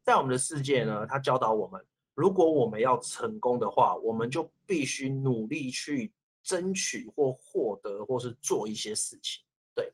[0.03, 1.81] 在我们的世界呢，他教导我们，
[2.13, 6.11] 如果我们要成功的话，我们就必须努力去
[6.43, 9.45] 争取或获得，或是做一些事情。
[9.73, 9.93] 对，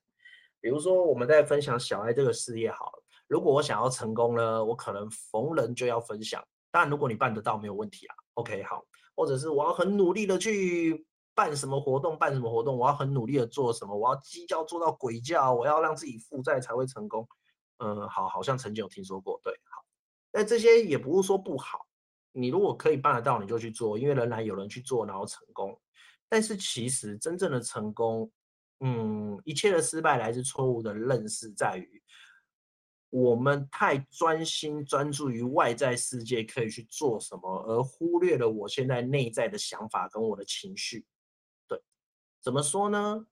[0.59, 6.43] 比如说我们在分享小爱这个事业好了，如果我想要成功呢，我可能逢人就要分享。
[6.71, 8.15] 当然，如果你办得到，没有问题啊。
[8.33, 8.83] OK，好，
[9.15, 11.05] 或者是我要很努力的去。
[11.33, 12.19] 办什么活动？
[12.19, 12.77] 办什么活动？
[12.77, 13.95] 我要很努力的做什么？
[13.97, 17.25] 我要鸡叫做到鬼叫，我要让自己负债才会成功。
[17.77, 19.39] 嗯，好，好像曾经有听说过。
[19.41, 19.81] 对，好，
[20.33, 21.87] 那这些也不是说不好。
[22.33, 25.79] 你如果可以办得到，你就去做，因为仍然有人去做，然后成功。
[26.27, 28.29] 但是其实真正的成功，
[28.81, 32.03] 嗯，一切的失败来自错误的认识，在于
[33.11, 41.05] 我们太专心专注于外在世界可以去做什么，而忽略了我现在内在的想法跟我的情绪。
[41.67, 41.79] 对
[42.41, 43.25] 怎么说呢？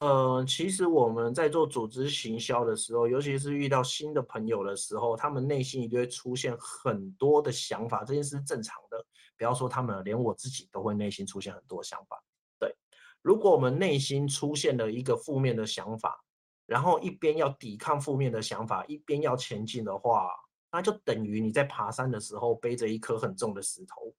[0.00, 9.04] 呃，其实我们在做组织行销的时候，尤其是遇到新的朋友的时候，他们内心一定会出现很多的想法，这件事是正常的。
[9.36, 12.22] 不要说他们，连我自己都会内心出现很多想法。
[12.58, 12.72] 对，
[13.20, 16.24] 如果我们内心出现了一个负面的想法，
[16.70, 20.30] 然后一边要抵抗负面的想法，一边要前进的话，
[20.70, 24.14] 那就等于你在爬山的时候背着一颗很重的石头。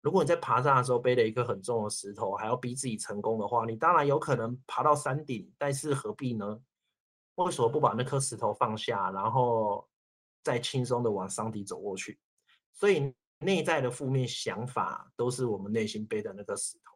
[0.00, 6.60] 如果你在爬山的时候背着一个很重的石头，还要逼自己成功的话，你当然有可能爬到山顶，但是何必呢？
[7.36, 9.88] 为什么不把那颗石头放下，然后
[10.42, 12.18] 再轻松的往山底走过去？
[12.72, 16.93] 所以内在的负面想法都是我们内心背的那个石头，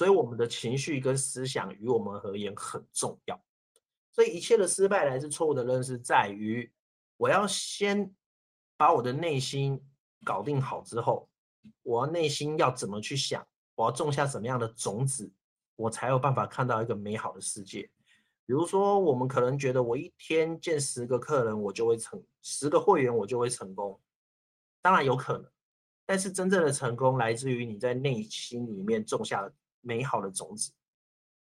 [0.00, 3.38] 所以我们的情绪跟思想与我们而言很重要。
[4.10, 6.72] 所以一切的失败来自错误的认识，在于
[7.18, 8.10] 我要先
[8.78, 9.78] 把我的内心
[10.24, 11.28] 搞定好之后。
[11.82, 13.46] 我内心要怎么去想？
[13.74, 15.30] 我要种下什么样的种子，
[15.76, 17.82] 我才有办法看到一个美好的世界。
[18.46, 24.00] 比如说，我们可能觉得我一天见十个客人，我就会成十个会员，我就会成功。
[24.80, 25.46] 当然有可能，
[26.06, 30.72] 但是真正的成功来自于你在内心里面种下了美好的种子，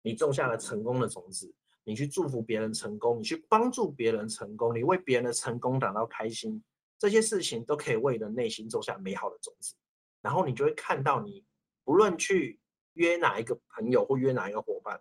[0.02, 6.64] 你种下了成功的种子，你去祝福别人成功，你去帮助别人成功，你为别人的成功感到开心，
[6.98, 9.76] 这些事情都可以为你的内心种下美好的种子。
[10.22, 11.46] 然后你就会看到，你
[11.84, 12.60] 不论去
[12.94, 15.00] 约哪一个朋友或约哪一个伙伴，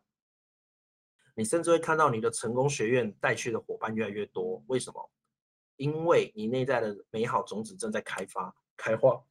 [1.34, 4.62] 你甚至会看到你的成功学院带去的伙伴越来越多。
[4.66, 5.10] 为什么？
[5.76, 9.24] 因为你内在的美好种子正在开发、开花、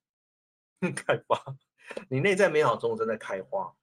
[0.96, 1.56] 开发。
[2.10, 3.74] 你内在美好种子正在开花，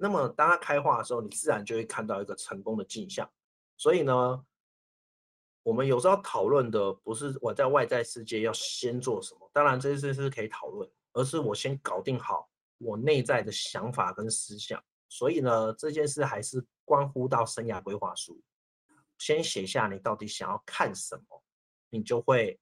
[0.00, 3.30] 那么当它开花的时候，你自然就会看到一个成功的镜像。
[3.76, 4.44] 所以呢，
[5.62, 10.90] 我们有时候讨论的不是我在外在世界要先做什么，当然这些事是可以讨论。
[11.12, 18.40] 而是我先搞定好我内在的想法跟思想，所以呢，这件事还是关乎到生涯规划书。
[19.18, 21.42] 先写下你到底想要看什么，
[21.88, 22.60] 你就会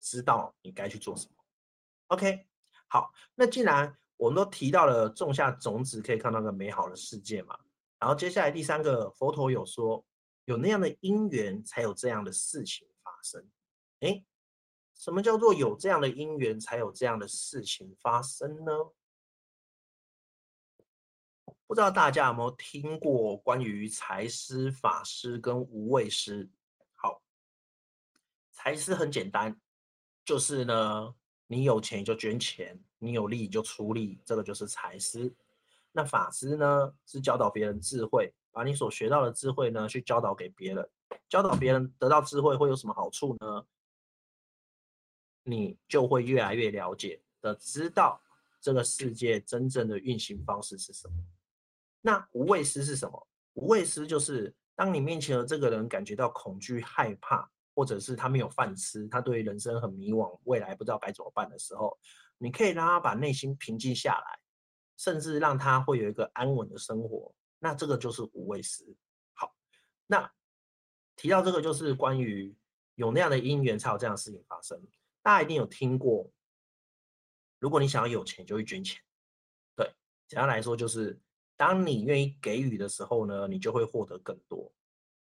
[0.00, 1.34] 知道你该去做什么。
[2.06, 2.48] OK，
[2.88, 7.58] 好，那既然我们都提到了种下种子可以看到个美好的世界嘛，
[7.98, 10.04] 然后接下来第三个，佛陀有说，
[10.44, 13.48] 有那样的因缘才有这样的事情发生。
[14.00, 14.22] 诶。
[14.92, 18.72] 什么叫做有这样的因缘，才有这样的事情发生呢？
[21.66, 26.50] 不知道大家有没有听过关于财施、法施跟无畏施？
[26.96, 27.22] 好，
[28.52, 29.58] 财施很简单，
[30.22, 31.14] 就是呢，
[31.46, 35.34] 你有钱就捐钱，你有力就出力，这个就是财师。
[35.90, 40.88] 那法师呢，是教导别人智慧，把你所学到的智慧呢，去教导给别人，
[41.28, 43.66] 教导别人得到智慧会有什么好处呢？
[45.42, 48.20] 你就会越来越了解的，知道
[48.60, 51.14] 这个世界真正的运行方式是什么。
[52.02, 53.26] 那无畏师是什么？
[53.54, 61.98] 无畏师就是当你面前的这个人感觉到恐惧、害怕，或者是他没有饭吃，他对人生很迷惘，未来不知道该怎么办的时候，
[62.42, 64.38] 你可以让他把内心平静下来，
[64.96, 67.34] 甚至让他会有一个安稳的生活。
[67.58, 68.96] 那这个就是无畏施。
[69.34, 69.54] 好，
[70.06, 70.32] 那
[71.16, 72.56] 提到这个就是关于
[72.94, 74.82] 有那样的因缘才有这样的事情发生。
[75.20, 76.32] 大家一定有听过，
[77.58, 78.98] 如果你想要有钱，就会捐钱。
[79.76, 79.94] 对，
[80.26, 81.20] 简单来说就是，
[81.58, 84.72] 当你愿意给予的时候呢，你就会获得更多。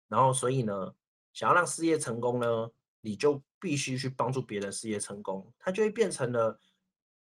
[0.08, 0.94] 然后，所以呢，
[1.32, 6.60] 想要让事业成功呢，你就必须去帮助别人事业成功，它就会变成了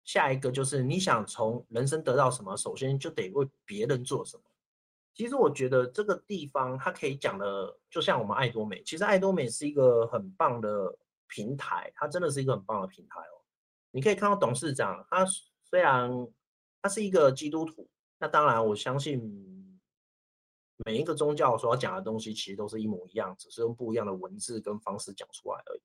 [0.05, 4.43] 下一个，就是你想从人生得到什么，首先就得为别人做什么。
[5.13, 10.97] 其实我觉得这个地方它可以讲的，就像我们爱多美，其实爱多美是一个很棒的。
[11.27, 13.41] 平台，它真的是一个很棒的平台哦。
[13.89, 15.25] 你可以看到董事长，他
[15.63, 16.07] 虽然
[16.83, 17.89] 他是一个基督徒，
[18.19, 19.79] 那当然我相信
[20.85, 25.81] 每一个宗教所要讲的东西其实都是一模一样，只是用不一样的文字跟方式讲出来而已。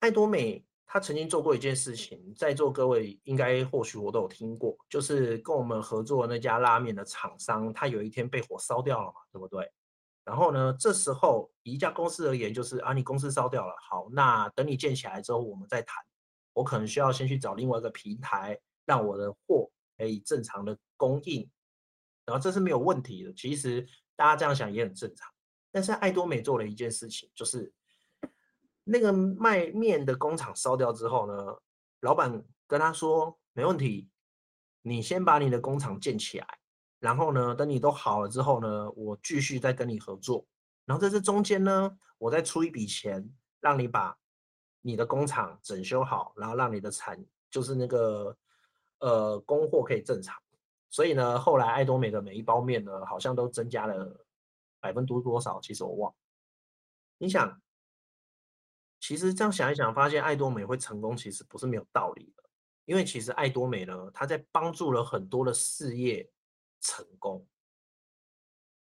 [0.00, 9.70] 艾多美他曾经做过一件事情，在座各位应该或许我都有听过，就是跟我们合作的那家拉面的厂商，他有一天被火烧掉了嘛，对不对？
[10.24, 15.96] 然后呢，这时候以一家公司而言，就是啊，你公司烧掉了，好，那等你建起来之后，我们再谈。
[16.54, 21.50] 我可能需要先去找另外一个平台，让我的货可以正常的供应，
[22.26, 23.32] 然后这是没有问题的。
[23.32, 25.26] 其实大家这样想也很正常。
[25.72, 27.72] 但是爱多美做了一件事情，就是
[28.84, 31.56] 那个卖面的工厂烧掉之后呢，
[32.00, 34.08] 老板跟他说没问题，
[34.82, 36.58] 你先把你的工厂建起来，
[36.98, 40.46] 然后呢，等你都好了之后呢，我继续再跟你合作。
[40.84, 43.28] 然后在这中间呢，我再出一笔钱，
[43.60, 44.16] 让你把。
[44.84, 48.36] 你的工厂整修好，然后让你的产就是那个
[48.98, 50.36] 呃供货可以正常。
[50.90, 54.26] 所以呢，后来爱多美的每一包面呢，好像都增加了
[54.80, 56.16] 百分之多少，其实我忘了。
[57.18, 57.61] 你想，
[59.02, 62.44] 其实这样想一想，发现爱多美会成功，其实不是没有道理的。
[62.84, 66.30] 因为其实爱多美呢，它在帮助了很多的事业
[66.80, 67.44] 成功，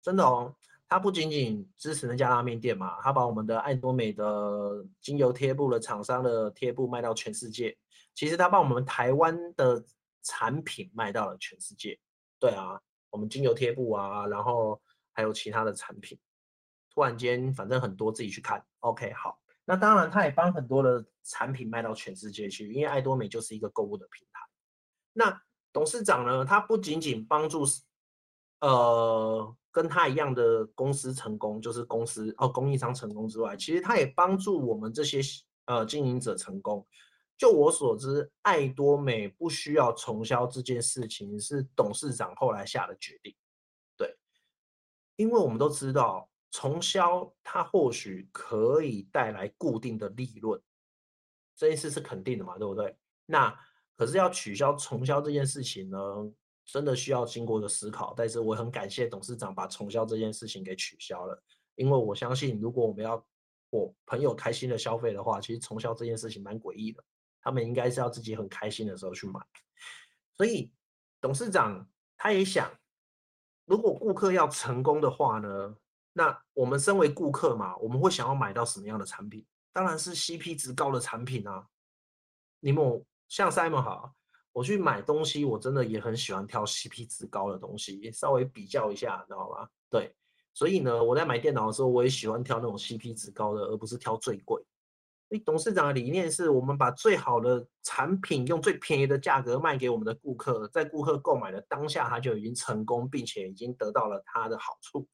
[0.03, 0.55] 真的哦。
[0.89, 7.75] 他不仅仅支持那家拉面店嘛，他把我们的爱多美的精油贴布的厂商的贴布卖到全世界。
[8.13, 9.83] 其实他把我们台湾的
[10.23, 11.99] 产品卖到了全世界。
[12.39, 16.19] 对啊，我们精油贴布啊，然后还有其他的产品。
[16.91, 18.63] 突然间，反正很多自己去看。
[18.81, 19.42] OK，好。
[19.73, 24.41] 那当然，他也帮很多的产品卖到全世界去，因为爱多美就是一个购物的平台。
[25.15, 27.65] 那董事长呢，他不仅仅帮助，
[28.61, 29.57] 呃。
[29.75, 35.19] 跟他一样的公司成功，就是公司哦，供应商成功之外，其实他也帮助我们这些
[35.65, 36.87] 呃经营者成功。
[37.39, 43.35] 就我所知，爱多美不需要重销这件事情是董事长后来下的决定。
[43.97, 44.15] 对，
[45.17, 50.63] 因为我们都知道重销它或许可以带来固定的利润，
[51.57, 52.97] 这件事是肯定的嘛，对不对？
[53.27, 53.53] 那
[53.97, 55.99] 可是要取消重销这件事情呢？
[56.65, 61.43] 真的需要经过的思考，但是我很感谢董事长把重销这件事情给取消了，
[61.75, 63.27] 因为我相信，如果我们要
[63.71, 67.03] 我朋友开心的消费的话，其实重销这件事情蛮诡异的，
[67.41, 69.41] 他们应该是要自己很开心的时候去买，
[70.37, 70.73] 所以
[71.21, 72.73] 董事长他也想，
[73.65, 75.77] 如果顾客要成功的话呢，
[76.13, 79.45] 那我们身为顾客嘛，我们会想要买到什么样的产品？
[79.73, 81.67] 当然是 CP 值高的产品啊，
[82.61, 84.13] 你们像 Simon 好。
[84.55, 89.67] 我去买东西，我真的也很喜欢挑 CP 值高的东西，稍微比较一下，知道吗？
[89.89, 90.15] 对，
[90.53, 94.63] 所以呢，我在买电脑的时候，我也喜欢挑那种 CP 值高的，而不是挑最贵。
[95.47, 105.09] 董事长的理念是我们把最好的产品用最便宜的价格卖给我们的顾客，在顾客购买的当下，他就已经成功，并且已经得到了他的好处。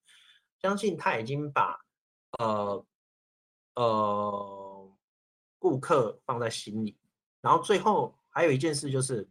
[0.60, 1.78] 相信他已经把
[2.38, 2.84] 呃
[3.74, 4.96] 呃
[5.58, 6.96] 顾客放在心里，
[7.40, 8.14] 然后最后。
[8.30, 9.28] 还有一件事就是，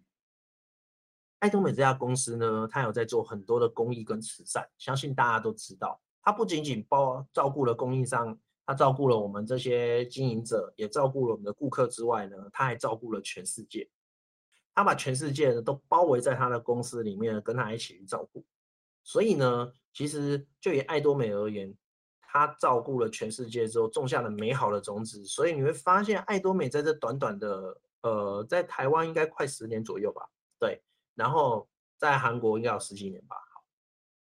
[1.39, 6.01] 爱多美这家公司呢，它有在做很多的公益跟慈善，相信大家都知道。
[6.21, 13.89] 它不仅仅包照顾了供应商，它照顾了我们这些经营者，也照顾了我们的顾客之外呢，它还照顾了全世界。
[14.75, 18.43] 它把全世界呢都包围在它的公司里面，跟它一起去照顾。
[19.07, 21.73] 所以呢，其实就以爱多美而言，
[22.19, 25.23] 它照顾了全世界之后，种下了美好的种子。
[25.23, 27.79] 所以你会发现，爱多美在这短短的。
[28.01, 30.81] 呃，在台湾应该快十年左右吧，对，
[31.15, 31.67] 然后
[31.97, 33.35] 在韩国应该有十几年吧。
[33.51, 33.63] 好，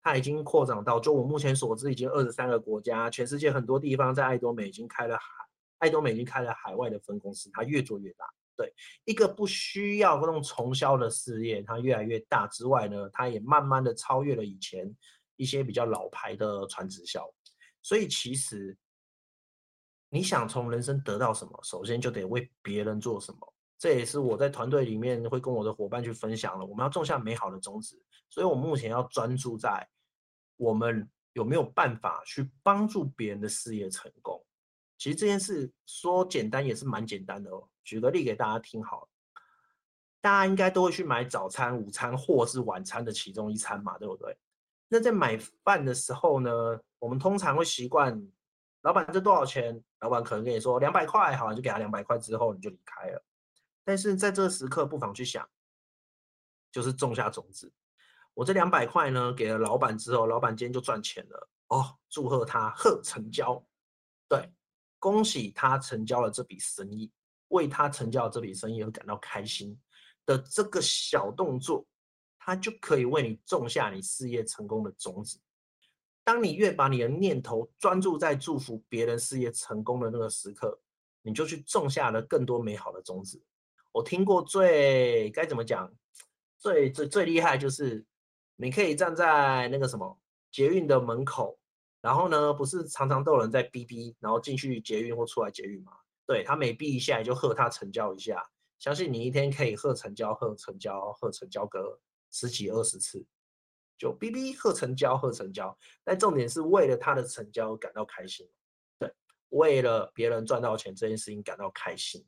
[0.02, 5.46] 它已经扩展到，就我目前所知，已经二十三个国家，全世界很多地方在爱多美已经开了海，
[5.80, 8.26] 爱多美已经开了海外的分公司，它越做越大。
[8.58, 8.74] 对，
[9.06, 14.92] 一个不需要那种重销的事业，它越来越大之外呢，它也慢慢的超越了以前
[15.36, 17.24] 一些比较老牌的传直销。
[17.84, 18.76] 所以其实
[20.10, 23.54] 你想从人生得到什么，首先就得为别人做什么。
[23.78, 26.66] 这也是我在团队里面会跟我的伙伴去分享了。
[26.66, 29.88] 我们要种下美好的种子，所以我目前要专注在
[30.56, 34.44] 我们有没有办法去帮助别人的事业成功。
[34.98, 37.70] 其实这件事说简单也是蛮简单的哦。
[37.88, 39.08] 举个例给大家听好了，
[40.20, 44.38] 大家应该都会去买早餐、午餐或是晚餐的其中一餐嘛，对不对？
[44.90, 46.52] 那在买饭的时候呢，
[47.00, 48.22] 我们通常会习惯，
[48.82, 49.82] 老板这多少钱？
[50.02, 53.24] 老板可能跟你说两百块，好，就给他两百块之后你就离开了。
[53.86, 55.50] 但是在这时刻，不妨去想，
[56.74, 57.72] 就是种下种子。
[58.34, 63.66] 我这两百块呢，给了老板之后，老板今天就赚钱了哦，祝贺他贺成交。
[64.28, 64.52] 对，
[65.00, 67.10] 恭喜他成交了这笔生意，
[67.50, 69.78] 为他成交这笔生意而感到开心
[70.26, 71.86] 的这个小动作，
[72.38, 75.40] 它就可以为你种下你事业成功的种子。
[76.24, 80.78] 当你越把你的念头专注在祝福别人事业成功的那个时刻，
[81.22, 83.42] 你就去种下了更多美好的种子。
[83.94, 85.90] 我听过最该怎么讲，
[86.60, 88.06] 最最最厉害就是，
[88.58, 90.20] 你可以站在那个什么
[90.52, 91.58] 捷运的门口，
[92.02, 95.94] 然后呢，不是常常都有人在哔哔，然后进去捷运或出来捷运吗？
[96.28, 98.48] 对，他每哔一下，就贺他成交一下，
[98.78, 102.00] 相信你一天可以贺成交、贺成交、贺成交个
[102.30, 103.26] 十几二十次。
[103.98, 108.48] 就哔哔贺成交，贺成交，但重点是为了他的成交感到开心，
[109.00, 109.12] 对，
[109.50, 112.24] 为了别人赚到钱这件事情感到开心，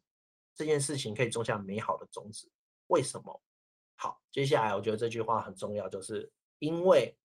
[0.56, 2.52] 这件事情可以种下美好的种子。
[2.88, 3.40] 为什么？
[3.98, 7.16] 好，接下来我觉得这句话很重要，就是因为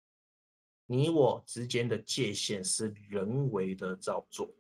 [0.84, 4.54] 你我之间的界限是人为的造作。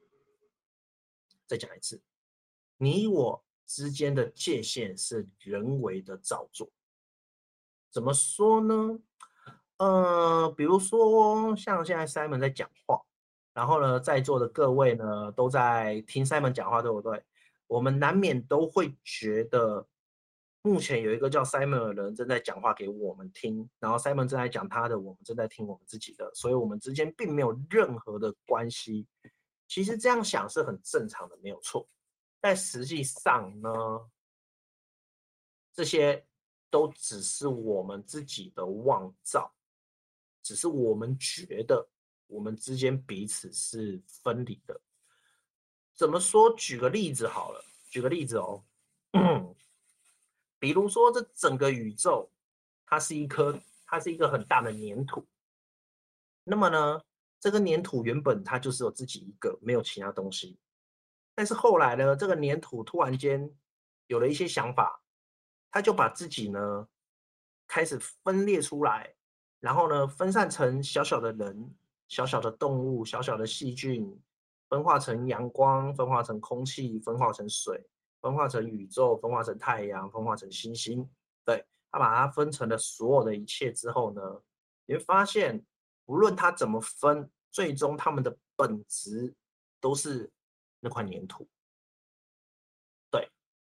[1.46, 2.00] 再讲一次，
[2.76, 6.70] 你我之间的界限是人为的造作。
[7.90, 8.98] 怎么说呢？
[9.76, 13.00] 呃，比如说像现在 Simon 在讲话，
[13.52, 17.22] 然后呢，在座的各位呢都在听 Simon 讲话，对不对？
[17.66, 19.86] 我们难免都会觉得，
[20.62, 29.06] 目前有一个叫 Simon 的人正在讲话给我们听，然后 Simon 正在讲他的，我们正在听我们自己的，所以我们之间并没有任何的关系。
[29.66, 31.88] 其实这样想是很正常的，没有错。
[32.40, 33.70] 但实际上呢，
[35.72, 36.26] 这些
[36.70, 39.52] 都只是我们自己的妄造。
[40.42, 41.88] 只是我们觉得
[42.26, 44.78] 我们之间彼此是分离的。
[45.94, 46.54] 怎么说？
[46.54, 48.62] 举个例子好了，举个例子哦。
[50.58, 52.30] 比如说，这整个宇宙，
[52.84, 55.26] 它是一颗，它是一个很大的粘土。
[56.42, 57.02] 那么呢，
[57.44, 60.58] 这个粘土原本它就是有自己一个，没有其他东西。
[61.34, 63.54] 但是后来呢，这个粘土突然间
[64.06, 64.98] 有了一些想法，
[65.70, 66.88] 它就把自己呢
[67.66, 69.14] 开始分裂出来。
[69.60, 71.70] 然后呢，分散成小小的人、
[72.08, 74.18] 小小的动物、小小的细菌，
[74.70, 77.86] 分化成阳光，分化成空气，分化成水，
[78.22, 81.06] 分化成宇宙，分化成太阳，分化成星星。
[81.44, 84.22] 对，他把它分成了所有的一切之后呢，
[84.86, 85.62] 你会发现，
[86.06, 89.34] 无论它怎么分，最终它们的本质
[89.80, 90.30] 都是
[90.80, 91.48] 那块粘土。
[93.10, 93.30] 对，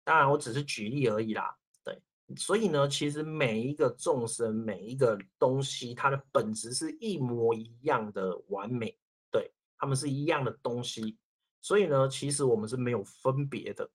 [0.04, 1.58] 当然我只是举例而已啦。
[1.84, 2.02] 对
[2.36, 8.98] 所以呢，其实每一个众生，每一个东西，它的本质是一模一样的完美，
[9.32, 11.18] 对，它们是一样的东西。
[11.62, 13.90] 所以呢，其实我们是没有分别的。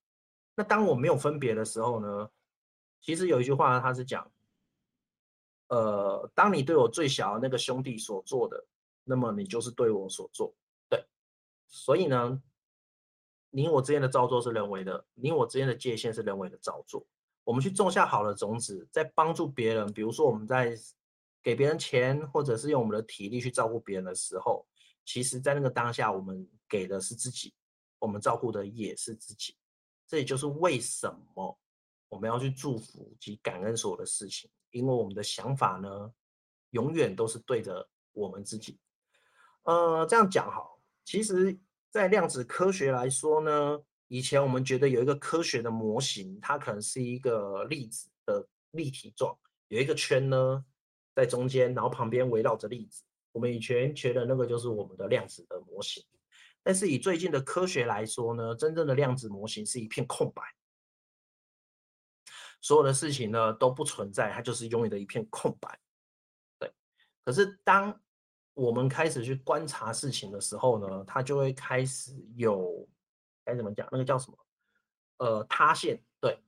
[0.55, 2.29] 那当我没有分别的时候呢，
[3.01, 4.29] 其实有一句话，它是讲，
[5.71, 8.61] 呃，当你对我最小的那个兄弟所做的，
[9.05, 10.53] 那么你就是对我所做，
[10.89, 11.01] 对。
[11.69, 12.43] 所以呢，
[13.49, 17.07] 你我之间的造作是人为的，你我之间的界限是人为的造作。
[17.45, 20.77] 我们去种下好的种子，在帮助别人，比如说我们在
[21.41, 24.67] 给别人钱，或者是用我们的体力去照顾别人的时候，
[25.05, 27.53] 其实，在那个当下，我们给的是自己，
[27.97, 29.55] 我们照顾的也是自己。
[30.05, 31.57] 这也就是为什么
[32.11, 36.11] 我们要去祝福及感恩所有的事情，因为我们的想法呢，
[36.71, 38.77] 永远都是对着我们自己。
[39.63, 41.57] 呃，这样讲好，其实，
[41.89, 43.81] 在量子科学来说呢。
[44.13, 49.33] 以前我们觉得有一个科学的模型，它可能是一个粒子的立体状，
[49.69, 50.65] 有一个圈呢
[51.15, 53.05] 在中间，然后旁边围绕着粒子。
[53.31, 56.03] 我们以前觉得那个就是我们的量子的模型，
[56.61, 60.43] 但是以最近的科学来说呢，真正的量子模型是一片空白，
[62.61, 65.79] 所有的事情呢都不存在，它就是永远的一片空白。
[66.57, 66.71] 对，
[67.25, 67.99] 可是当
[68.53, 72.87] 我们开始去观察事情的时候呢，它就会开始有。
[73.43, 73.89] 该怎么讲？
[73.91, 74.37] 那个叫什么？
[75.17, 75.99] 呃，塌陷。
[76.19, 76.39] 对，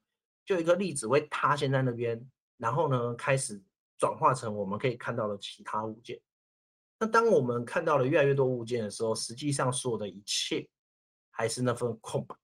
[0.45, 2.23] 就一个粒子会塌陷在那边，
[2.57, 3.59] 然后呢，开始
[3.97, 6.21] 转化成我们可以看到的其他物件。
[6.99, 10.69] 那当我们看到了越来越多物件的时候，实际上所有的一切
[11.31, 12.35] 还是那份空白。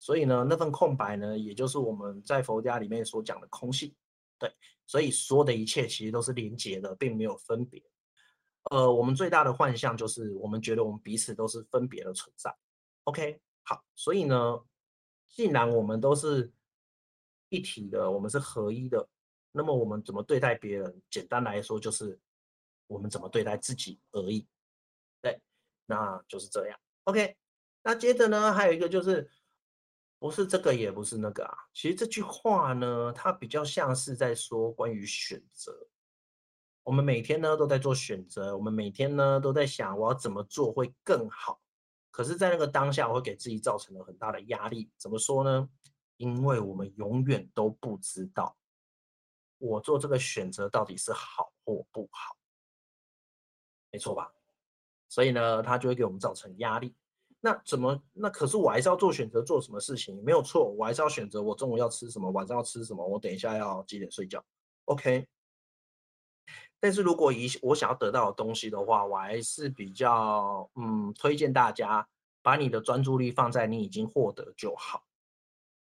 [0.00, 3.94] 所以呢，那份空白呢，也就是我们在佛家里面所讲的空性。
[4.38, 4.50] 对，
[4.86, 7.82] 所以所有的一切其实都是连结的，并没有分别。
[8.70, 12.54] 呃，我们最大的幻象就是我们觉得我们彼此都是分别的存在。
[13.04, 14.60] OK，好，所以呢，
[15.28, 16.50] 既然我们都是
[17.50, 19.06] 一体的，我们是合一的，
[19.52, 21.02] 那么我们怎么对待别人？
[21.10, 22.18] 简单来说，就是
[22.86, 24.46] 我们怎么对待自己而已。
[25.20, 25.38] 对，
[25.86, 26.80] 那就是这样。
[27.04, 27.36] OK，
[27.82, 29.30] 那接着呢，还有一个就是，
[30.20, 31.56] 不是这个，也不是那个啊。
[31.72, 35.88] 其实这句话呢，它比较像是在说关于选择。
[36.82, 41.60] 我们每天呢都在做选择，我们每天呢都在想，我要怎么做会更好。
[42.10, 44.90] 可是，在那个当下，我会给自己造成了很大的压力。
[44.98, 45.68] 怎么说呢？
[46.18, 48.54] 因为我们永远都不知道，
[49.56, 52.36] 我做这个选择到底是好或不好，
[53.90, 54.30] 没错吧？
[55.08, 56.94] 所以呢，它就会给我们造成压力。
[57.40, 58.02] 那怎么？
[58.12, 64.44] 那可是我还是要做选择，做什么事情没有错，我还是要选择我中午要吃什么，晚上要吃什么，我等一下要几点睡觉
[64.84, 65.26] ？OK。
[66.78, 72.06] 但是如果以我想要得到的东西的话，我还是比较嗯推荐大家
[72.42, 75.04] 把你的专注力放在你已经获得就好，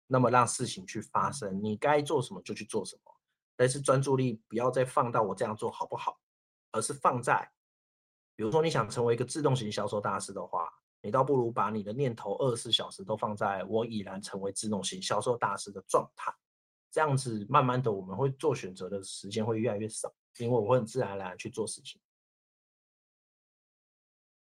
[0.07, 3.13] 那么让事情去发生，你该做什么就去做什么。
[3.55, 6.19] 但是专注力不要再放到我这样做好不好，
[6.71, 7.51] 而是放在，
[8.35, 10.71] 比如说你想成为一个自动型销售大师的话，
[11.03, 16.33] 你倒不如把你的念头二十四小时都放在我已然成为自动型销售大师的状态，
[16.89, 20.11] 这样子慢慢的我们会做选择的时间会越来越少。
[20.39, 22.01] 因为我会很自然而然去做事情，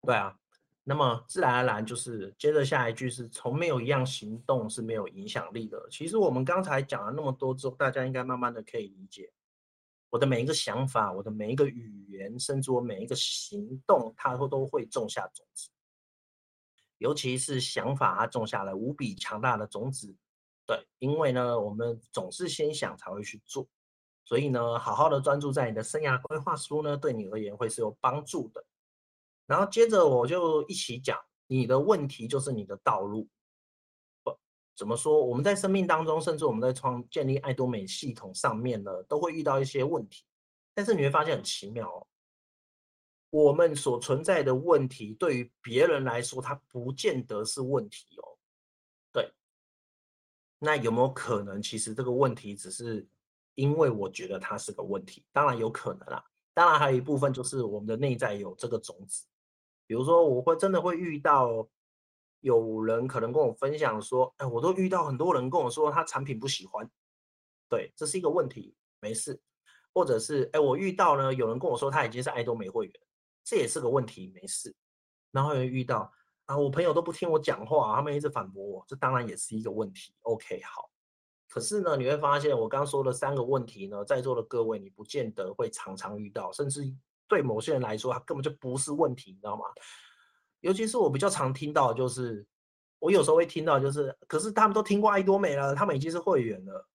[0.02, 0.36] 对啊，
[0.84, 5.88] 那么自然而然就是接着下一句是从没有一样行动是没有影响力的。
[5.92, 9.32] 其实我们刚才讲了那么多之后，大家应该慢慢的可以理解，
[10.10, 15.70] 我的每一个想法，我的每一个语言，甚至我每一个行动，它都都会种下种子。
[16.98, 20.16] 尤其是想法，它种下了无比强大的种子。
[20.66, 23.68] 对，因为呢，我们总是先想才会去做。
[24.26, 28.66] 所以呢，好好的专注在你的生涯规划书呢，对你而言会是有帮助的。
[29.46, 31.18] 然后接着我就一起讲，
[31.48, 33.30] 你的问题就是你的道路。
[34.24, 34.38] 不，
[34.76, 35.24] 怎么说？
[35.24, 40.26] 我们在生命当中，甚至我们在创建立爱多美系统上面呢，都会遇到一些问题。
[40.74, 42.06] 但是你会发现很奇妙哦，
[43.30, 48.38] 我们所存在的问题，对于别人来说，它不见得是问题哦。
[49.12, 49.32] 对。
[50.60, 53.08] 那有没有可能，其实这个问题只是？
[53.56, 56.24] 因为我觉得它是个问题，当然有可能啦。
[56.54, 59.26] 当然还有一部分就是我们的内在有这个种子。
[59.88, 61.68] 比如说，我会真的会遇到
[62.42, 66.88] 有人可能跟我分享说：“哎，我都遇到很多人跟我说他产品不喜欢。”
[67.68, 69.42] 对，这是一个问题，没事。
[69.92, 72.94] 或者是哎，我遇到呢有人跟我说他已经是爱多美会员，
[73.48, 74.76] 这也是个问题，没事。
[75.32, 76.12] 然后又遇到
[76.48, 80.14] 啊，我朋友都不听我讲话，他们一直反驳我，这当然也是一个问题。
[80.24, 80.92] OK，好。
[81.48, 86.84] 可是呢，你会发现我刚刚说的三个问题呢，在座的各位你不见得会常常遇到，甚至
[87.26, 89.64] 对某些人来说，它根本就不是问题，你知道吗？
[90.60, 92.46] 尤其是我比较常听到，就是
[93.00, 96.88] 我有时候会听到，就是可是他们都听过爱多美了，他们已经是会员了，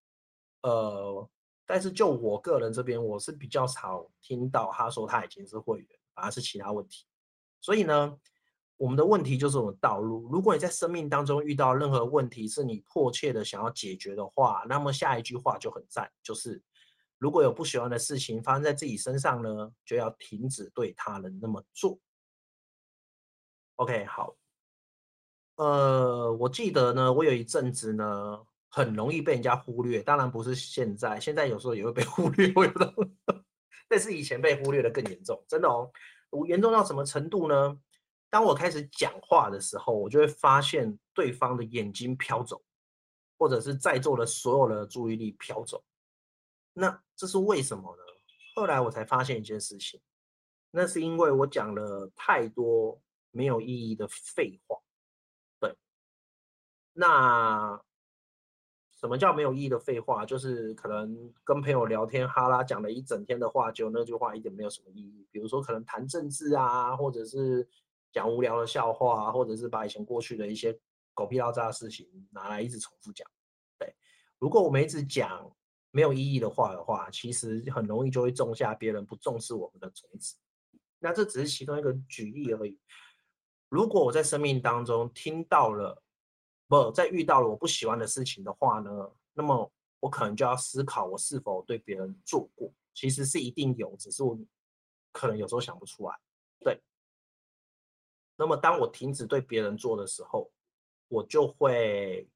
[0.62, 1.30] 呃，
[1.64, 5.88] 但是就我个人这边，我是比较少听到他说他已经是会员，
[6.22, 7.04] 而是其他问题，
[7.60, 8.16] 所以呢。
[8.78, 10.28] 我们的问题就是我们道路。
[10.28, 16.60] 如果你在生命当中遇到任何问题是你迫切的想要解决的话，那么下一句话就很赞，就是
[17.18, 21.96] 如果有不喜欢的事情发生在自己身上呢，就要停止对他人那么做。
[23.76, 24.36] OK，好。
[25.56, 30.02] 呃，我记得呢，我有一阵子呢，很容易被人家忽略。
[30.02, 32.72] 当然不是现在，现在有时候也会被忽略，我有
[33.92, 35.90] 这，是以前被忽略的更严重，真的哦。
[36.46, 37.78] 严重到什么程度呢？
[38.30, 42.62] 当我开始讲话的时候，我就会发现对方的眼睛飘走，
[43.38, 45.84] 或者是在座的所有的注意力飘走。
[46.72, 48.02] 那这是为什么呢？
[48.56, 50.00] 后来我才发现一件事情，
[50.70, 52.98] 那是因为我讲了太多
[53.30, 54.78] 没有意义的废话。
[55.60, 55.76] 对，
[56.94, 57.78] 那
[59.02, 60.24] 什么叫没有意义的废话？
[60.24, 65.26] 就是可能跟朋友聊天哈拉讲了一整天的话，就那句话一点没有什么意义。
[65.30, 67.68] 比如说可能谈政治啊，或者是。
[68.14, 70.78] 讲无聊的笑话啊，或者是把以前过去的一些
[71.14, 73.26] 狗屁倒灶的事情拿来一直重复讲。
[73.78, 73.90] 对，
[74.38, 75.50] 如果我们一直讲
[75.90, 80.36] 没有意义的话的话，其实很容易就会种下别人不重视我们的种子。
[80.98, 82.78] 那这只是其中一个举例而已。
[83.70, 86.02] 如果我在生命当中听到了，
[86.72, 88.90] 不，在遇到了我不喜欢的事情的话呢，
[89.34, 89.70] 那么
[90.00, 92.72] 我可能就要思考我是否对别人做过。
[92.94, 94.38] 其实是一定有，只是我
[95.12, 96.18] 可能有时候想不出来。
[96.60, 96.80] 对。
[98.36, 100.50] 那么，当我停止对别人做的时候，
[101.08, 102.26] 我就会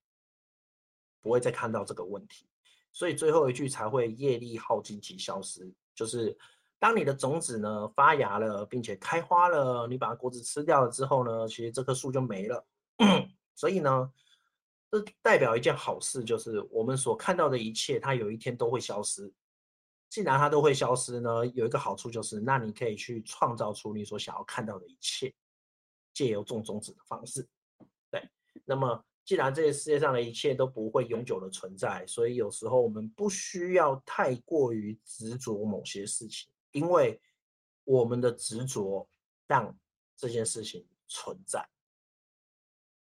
[1.23, 2.47] 不会再看到这个问题。
[2.93, 6.37] 所以最后一句才会业力耗尽即消失，就是
[6.79, 12.67] 当你的种子呢发芽了，并且开花了，你把果子吃掉了之后呢，其实这棵树就没了。
[13.57, 14.13] 所以呢，
[15.01, 19.33] 这代表一件好事，就是我们所看到的一切，它有一天都会消失。
[20.09, 25.35] 既然它都会消失呢，有一个好处就是，那你可以去创造出你所想要看到的一切。
[26.15, 27.47] 借由种种子的方式，
[28.11, 28.27] 对。
[28.65, 37.21] 那么，既然这个世界上的一切都不会永久的存在，所以有时候我们不需要太过于执着某些事情，因为
[37.85, 39.07] 我们的执着
[39.47, 39.79] 让
[40.17, 41.69] 这件事情存在。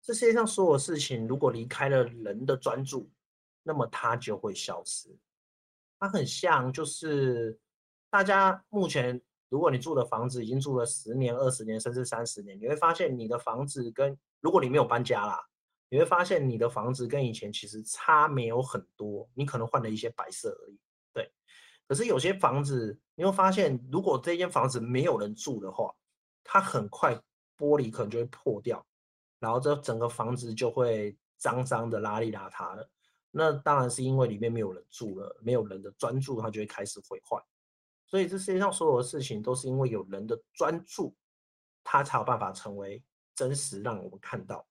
[0.05, 3.09] 这世界上所有事情，如果离开了人的专注，
[3.63, 5.09] 那么它就会消失。
[5.97, 7.57] 它很像，就是
[8.11, 15.43] 大家目前，如果你住的房子已经住了十年、二十年，甚至三十年，你会发现你的房子跟如果你没有搬家啦，
[15.89, 20.79] 你会发现你的房子跟以前其实差没有很多，你可能换了一些摆设而已。
[21.13, 21.31] 对，
[21.87, 25.91] 可是有些房子，你会发现，如果这间房子没有人住的话，
[26.43, 27.15] 它很快
[27.57, 28.85] 玻璃可能就会破掉，
[29.45, 32.89] 然后这整个房子就会脏脏的、邋里邋遢的。
[33.29, 37.39] 那当然是因为里面没有人住了，没有人的专注，它就会开始毁坏。
[38.07, 41.15] 所以这世界上所有的事情都是因为有人的专注，
[41.83, 43.03] 它才有办法成为
[43.35, 44.65] 真实，让我们看到。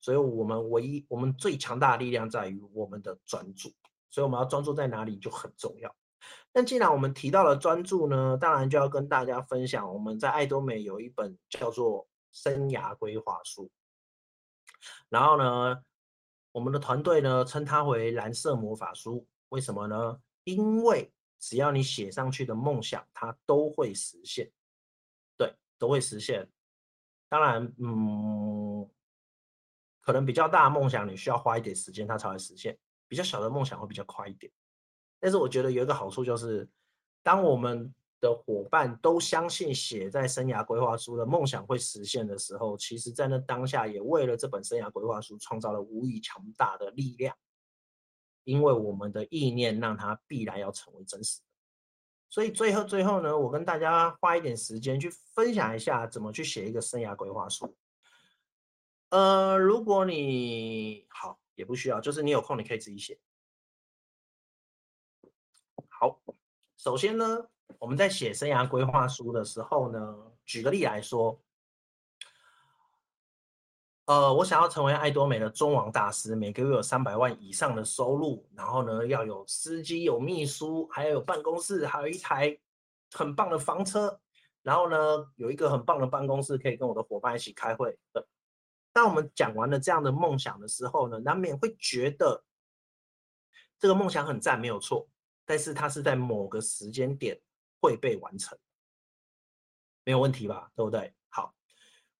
[0.00, 3.72] 所以我们唯一、我们最强大的力量在于我们的专注。
[4.10, 5.94] 所以我们要专注在哪里就很重要。
[6.52, 12.02] 那既然我们提到了专注呢，当然就要跟大家分享，我们在爱多美有一本叫做
[12.32, 13.66] 《生涯规划书》，
[15.08, 15.82] 然后呢。
[16.52, 20.20] 我们的团队呢，称它为蓝色魔法书，为什么呢？
[20.42, 21.08] 因为
[21.38, 24.50] 只要你写上去的梦想，它都会实现，
[25.38, 26.50] 对，都会实现。
[27.28, 28.90] 当然，嗯，
[30.00, 32.74] 可能比较大的梦想，你需要花一点时间，它才会实现；
[33.06, 34.52] 比较小的梦想会比较快一点。
[35.20, 36.68] 但是我觉得有一个好处就是，
[37.22, 47.34] 当我们的伙伴都相信写在生涯规划书的梦想会实现的时候，其实，在那当下也为了这本生涯规划书创造了无以强大的力量，
[48.44, 51.44] 因为我们的意念让它必然要成为真实的。
[52.28, 57.74] 所以最后最后呢，我跟大家花一点时间去分享一下怎么去写一个生涯规划书。
[59.08, 63.18] 呃，如果你好也不需要，就是你有空你可以自己写。
[65.88, 66.20] 好，
[66.76, 67.48] 首先呢。
[67.78, 71.40] 我们在写生涯规划书的时候呢，举个例来说，
[74.06, 82.58] 呃，我想要成为爱多美的中网大师，每个月有三百万以上的收入，然后呢，要有司机、有秘书，还有办公室，还有一台
[83.12, 84.20] 很棒的房车，
[84.62, 84.96] 然后呢，
[85.36, 87.96] 有一个很棒的办公室，可以跟我的伙伴一起开会。
[88.92, 92.44] 当我们讲完了这样的梦想的时候呢，难免会觉得
[93.78, 95.08] 这个梦想很赞，没有错，
[95.44, 97.40] 但是它是在某个时间点。
[97.80, 98.58] 会被完成，
[100.04, 100.70] 没有问题吧？
[100.76, 101.14] 对不对？
[101.28, 101.54] 好，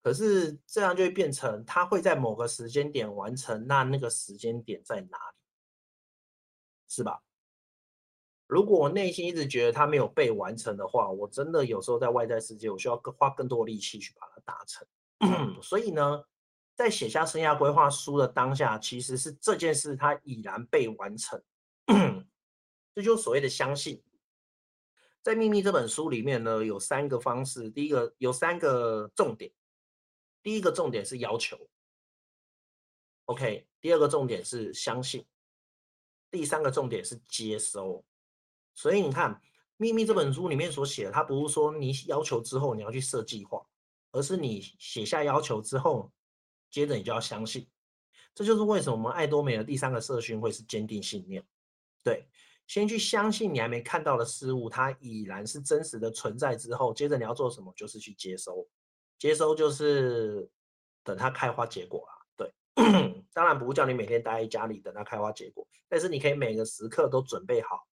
[0.02, 5.36] 可是这样就会变成它会在某个时间点完成，那那个时间点在哪里？
[6.88, 7.22] 是吧？
[8.46, 14.84] 如果我内心一直觉得它没有被完成的话，我真的有时候在外在世界，我需要更花更多力气去把它达成。
[15.62, 16.24] 所以呢，
[16.74, 21.40] 在写下生涯规划书的当下，其实是这件事它已然被完成，
[22.92, 24.02] 这就所谓的相信。
[25.22, 27.68] 在《秘密》这本书里面呢，有三个方式。
[27.70, 29.52] 第一个有三个重点，
[30.42, 31.58] 第一个重点是要求
[33.26, 33.66] ，OK。
[33.82, 35.26] 第二个重点是相信，
[36.30, 38.04] 第三个重点是接收。
[38.74, 39.34] 所以你看，
[39.76, 43.62] 《秘密》这本书里面所写的，它不是说你要求之后你要去设计划，
[44.12, 46.10] 而是你写下要求之后，
[46.70, 47.68] 接着你就要相信。
[48.34, 51.46] 这就是为什么我们爱多美的第三个社训会是坚定信念，
[52.02, 52.26] 对。
[52.70, 57.72] 先去相信你还没看到的事物，它已然是真实的存在之后，接着你要做什么？
[57.76, 58.64] 就是去接收。
[59.18, 60.48] 接收就是
[61.02, 62.14] 等它开花结果啦。
[62.36, 62.54] 对，
[63.32, 67.88] 当然不会叫你每天待在家里等它开花结果，但是你可以每个时刻都准备好，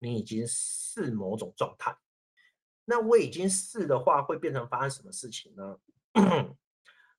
[0.00, 1.96] 你已经是某种状态。
[2.84, 5.78] 那我已经是的话，会变成发生什么事情呢？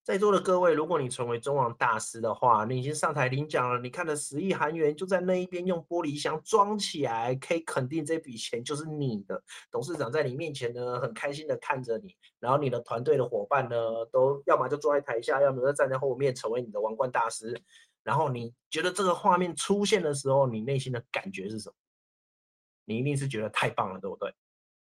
[0.07, 3.77] 在座的各位，如果你成为中网大师的话，你已经上台领奖了。
[3.81, 9.43] 你看的十亿韩元就在那一边用玻璃箱装起来，可以肯定这笔钱就是你的。
[9.69, 13.75] 董事长在你面前呢，很开心的看着你，然后你的团队的伙伴呢，
[14.09, 17.61] 都要么就坐在台下，要么就站在后面成为你的王冠大师。
[18.01, 21.75] 然后你觉得这个画面出现的时候，你内心的感觉是什么？
[22.85, 24.33] 你一定是觉得太棒了，对不对？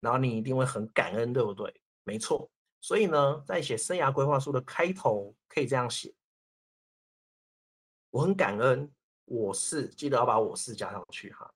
[0.00, 1.74] 然后你一定会很感恩，对不对？
[2.04, 2.50] 没错。
[2.84, 6.14] 所以呢，在写生涯规划书的开头可以这样写：
[8.10, 8.92] 我很感恩，
[9.24, 11.50] 我是记得要把我是加上去哈。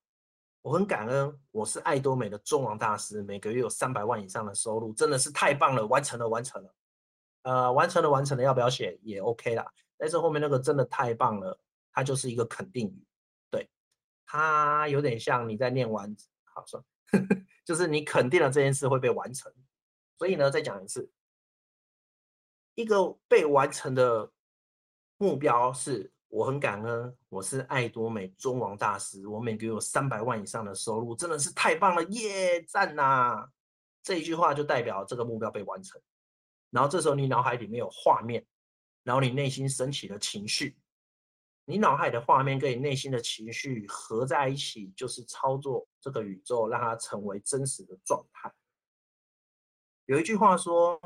[0.63, 6.75] 我很感恩，我是爱多美的中王大师，每个月有三百万以上的收入，真的是太棒了，完成了，完成了。
[7.43, 9.71] 呃，完成了，完成了，要不要写也 OK 啦。
[9.99, 11.61] 但是后面那个真的太棒了，
[11.93, 13.07] 它就是一个肯定语，
[13.51, 13.69] 对，
[14.25, 16.83] 它有点像你在念完，好说，
[17.67, 19.53] 就是你肯定了这件事会被完成。
[20.17, 21.07] 所以呢，再讲一次。
[22.79, 24.31] 一个被完成的
[25.17, 33.51] 目标是，我很感恩，我是爱多美中王大师，我每个月有三百万以上的收入，真的是太棒了，耶，赞呐！
[34.01, 36.01] 这一句话就代表这个目标被完成。
[36.71, 38.47] 然后这时候你脑海里面有画面，
[39.03, 40.79] 然后你内心升起的情绪，
[41.65, 48.53] 你脑海的画面跟你内心的情绪合在一起，就是操作这个宇宙，让它成为真实的状态。
[50.05, 51.01] 有一句话说，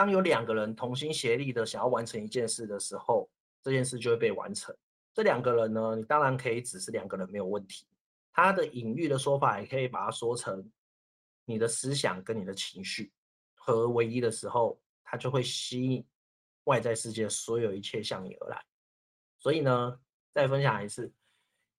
[0.00, 3.28] 当有两个人同心协力的想要完成一件事的时候，
[3.62, 4.74] 这件事就会被完成。
[5.12, 7.86] 这两个人呢，你当然可以只是两个人没有问题。
[8.32, 10.72] 他的隐喻的说法，也可以把它说成
[11.44, 13.12] 你的思想跟你的情绪
[13.54, 16.02] 合为一的时候，它就会吸引
[16.64, 18.64] 外在世界所有一切向你而来。
[19.36, 20.00] 所以呢，
[20.32, 21.12] 再分享一次，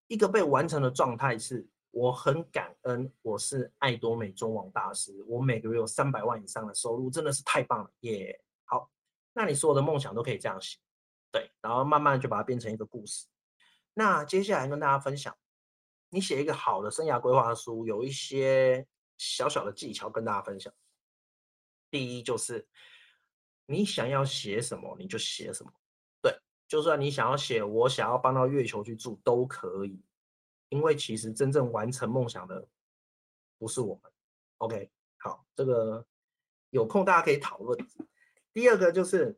[0.05, 1.67] 一个被完成的状态是。
[1.92, 8.89] 我很感恩，我是爱多美中网大师，我每个月有三百万以上的收入，真的是太棒了耶好，
[9.34, 10.80] 那你所有的梦想都可以这样写，
[11.32, 13.28] 对，然后慢慢就把它变成一个故事。
[13.94, 15.38] 那接下来跟大家分享，
[16.10, 18.88] 你写一个好的生涯规划书，有一些
[19.18, 20.74] 小小的技巧跟大家分享。
[21.89, 22.66] 第一就是，
[23.66, 25.74] 你想要写什么你就写什么，
[26.22, 26.34] 对，
[26.70, 30.02] 就算你想要写我想要搬到月球去住都可以。
[30.72, 32.65] 因为其实真正完成梦想的
[33.59, 34.11] 不是我们
[34.59, 36.05] ，OK，好，这个
[36.69, 37.78] 有空大家可以讨论。
[38.53, 39.38] 第二个就是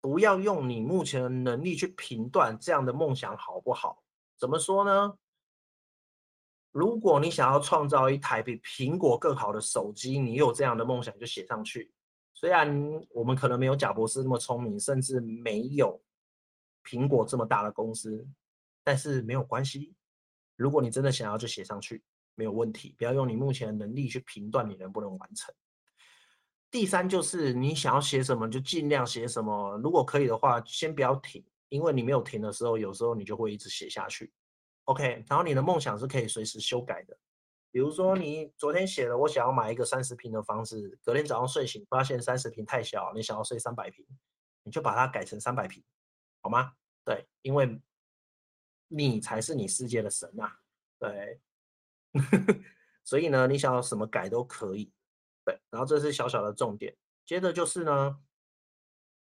[0.00, 4.02] 不要用你目前的能力去评断这样的梦想好不好。
[4.38, 5.18] 怎么说呢？
[6.72, 11.92] 如果你想要创造一台比苹果更好的手机，你有这样的梦想就写上去。
[12.32, 12.68] 虽然
[13.10, 16.02] 我们可能没有贾博士那么聪明，甚至没有
[16.82, 18.26] 苹果这么大的公司，
[18.82, 19.94] 但是没有关系。
[20.56, 22.02] 如果你真的想要，就写上去，
[22.34, 22.94] 没有问题。
[22.98, 25.54] 不要用你目前的能力去评断你能不能完成。
[26.70, 29.78] 第三就是你想要写什么，就尽量写什么。
[29.84, 34.32] 如果可以的话，先不要停，因为你没有停的时候，有时候你就会一直写下去。
[34.84, 37.16] OK，然后你的梦想是可以随时修改的。
[37.70, 44.04] 比如说你昨天写了，我想要买一个三十平的房子，隔天早上睡醒发现三十平太小，你想要睡三百平，
[44.64, 45.84] 你就把它改成三百平，
[46.40, 46.72] 好吗？
[47.04, 47.80] 对，因为。
[48.88, 50.60] 你才是你世界的神啊！
[50.98, 51.40] 对，
[53.04, 54.92] 所以呢，你想要什么改都可以。
[55.44, 56.96] 对，然后这是小小的重点。
[57.24, 58.18] 接着就是呢，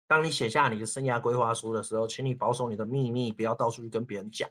[0.08, 4.50] 当你写下你的生涯规划书的时候，请你保守你的秘密，不要到处去跟别人讲。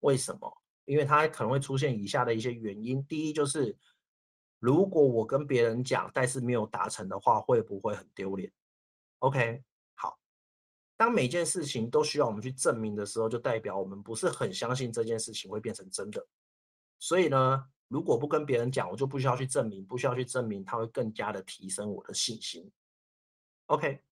[0.00, 0.62] 为什么？
[0.86, 3.04] 因为它可能会出现以下的一些原因。
[3.04, 3.76] 第一就是，
[4.58, 8.50] 如果我跟别人讲，但是没有达成的话，会不会很丢脸
[9.20, 9.62] ？OK。
[11.00, 16.22] 当每件事情都需要我们去证明的时候，就代表我们不是很相信这件事情会变成真的。
[16.98, 22.70] 所以呢，如果不跟别人讲，我就不需要去证明，不需要去证明，它会更加的提升我的信心。
[23.64, 24.02] OK，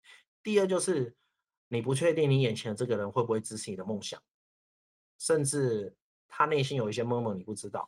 [0.42, 1.14] 第二就是
[1.68, 4.18] 你不确定你眼前的这个人会不会支持你的梦想，
[5.18, 5.94] 甚至
[6.26, 7.86] 他内心有一些 murmur 你不知道。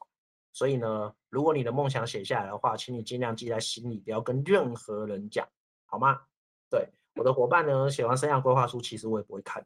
[0.53, 5.49] 所以呢，如果你的梦想写下来的话，请你尽量记在心里，不要跟任何人讲，
[5.87, 6.21] 好吗？
[6.69, 6.87] 对。
[7.21, 9.63] 我的伙伴呢，写完生涯规划书，其实我也不会看。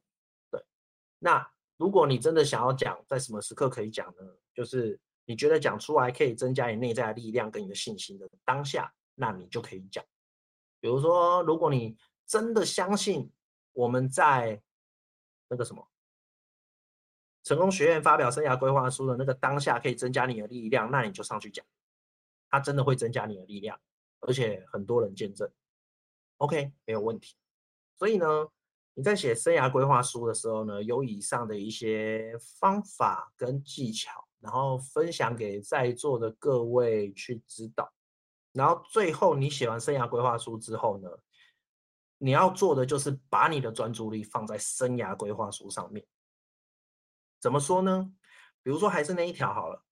[0.50, 0.60] 对，
[1.20, 4.36] 那如果你真的想要讲，在什么时刻可以讲呢？
[4.52, 10.04] 就是你觉得讲出来可以增加你内在的力量跟你的信心的当下，那你就可以讲。
[10.80, 11.96] 比如说，如果你
[12.26, 13.30] 真的相信
[13.72, 14.60] 我们在
[15.46, 15.88] 那个什么
[17.44, 21.64] 成功学院发表生涯规划书的那个当下可以增加你的力量，那你就上去讲，
[22.50, 23.80] 它真的会增加你的力量，
[24.18, 25.48] 而且很多人见证。
[26.38, 27.36] OK，没有问题。
[28.04, 28.26] 所以呢，
[28.92, 37.90] 你在写生涯规划书的时候呢，有以上的一些方法跟技巧，然后分享给在座的各位去指导。
[38.52, 41.08] 然后最后你写完生涯规划书之后呢，
[42.18, 46.06] 你要做的就是把你的专注力放在生涯规划书上面。
[47.40, 48.12] 怎么说呢？
[48.62, 49.82] 比如说还是那一条好了。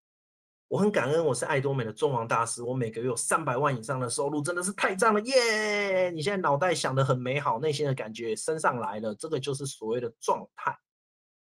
[0.73, 2.63] 我很感恩，我是爱多美的中王大师。
[2.63, 6.11] 我每个月有三百万以上的收入，真的是太赞了耶！
[6.11, 10.75] 你现在脑袋想得很美好，内心的感觉也升上来了，这个就是所谓的状态。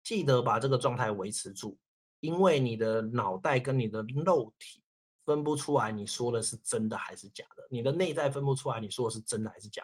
[0.05, 1.77] 记得把这个状态维持住，
[2.21, 4.81] 因为你的脑袋跟你的肉体
[5.25, 7.67] 分不出来，你说的是真的还是假的。
[7.69, 9.83] 你的内在分不出来，你说的是真的还是假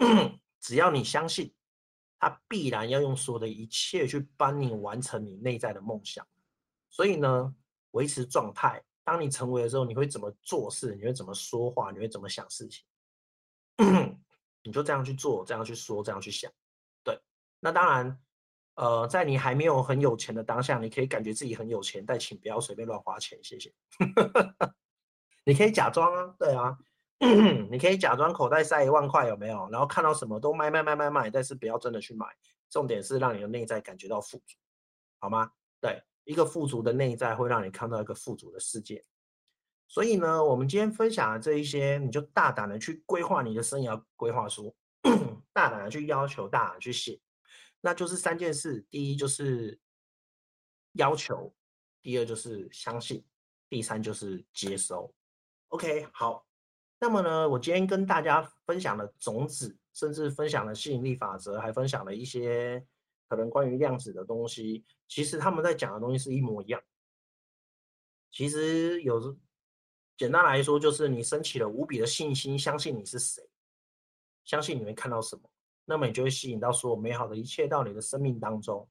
[0.00, 0.40] 的。
[0.60, 1.54] 只要你相信，
[2.18, 6.26] 他必然要用所有的一切去帮你完成你内在的梦想。
[6.90, 7.54] 所以呢，
[7.94, 8.80] 维持状态。
[9.02, 10.94] 当你成为的时候，你会怎么做事？
[10.94, 11.90] 你会怎么说话？
[11.90, 12.84] 你会怎么想事情？
[14.62, 16.50] 你就这样去做，这样去说，这样去想。
[17.02, 17.20] 对，
[17.60, 18.18] 那当然，
[18.76, 23.70] 呃，在你还没有很有钱的当下，你可以感觉自己很有钱，但请不要随便乱花钱，谢谢。
[25.44, 26.78] 你可以假装啊，对啊，
[27.70, 29.68] 你可以假装口袋塞一万块，有没有？
[29.70, 32.26] 然后看到什么都买买买买买，但是不要真的去买。
[32.70, 34.56] 重点是让你的内在感觉到富足，
[35.20, 35.52] 好吗？
[35.80, 36.02] 对。
[36.24, 39.04] 一个富足的内在会让你看到一个富足的世界，
[39.86, 44.74] 所以呢，我们今天分享的这一些，你就大胆的去规划你的生涯规划书。
[45.52, 47.20] 大胆的去要求，大胆去写，
[47.80, 49.78] 那就是三件事：第一就是
[50.92, 51.54] 要求，
[52.02, 53.24] 第二就是相信，
[53.68, 55.14] 第三就是接收。
[55.68, 56.46] OK，好。
[56.98, 62.82] 那么呢，我今天跟大家分享了种子，甚至分享了吸引力法则，还分享了一些
[63.34, 64.84] 可能关于量子的东西。
[65.08, 66.80] 其实他们在讲的东西是一模一样。
[68.30, 69.36] 其实有时
[70.16, 73.42] 简单来说，就是你升起了无比的信心，相信你是谁。
[74.44, 75.50] 相信你会看到什么，
[75.84, 78.88] 那么你就会吸引到所有美好的一切到你的生命当中，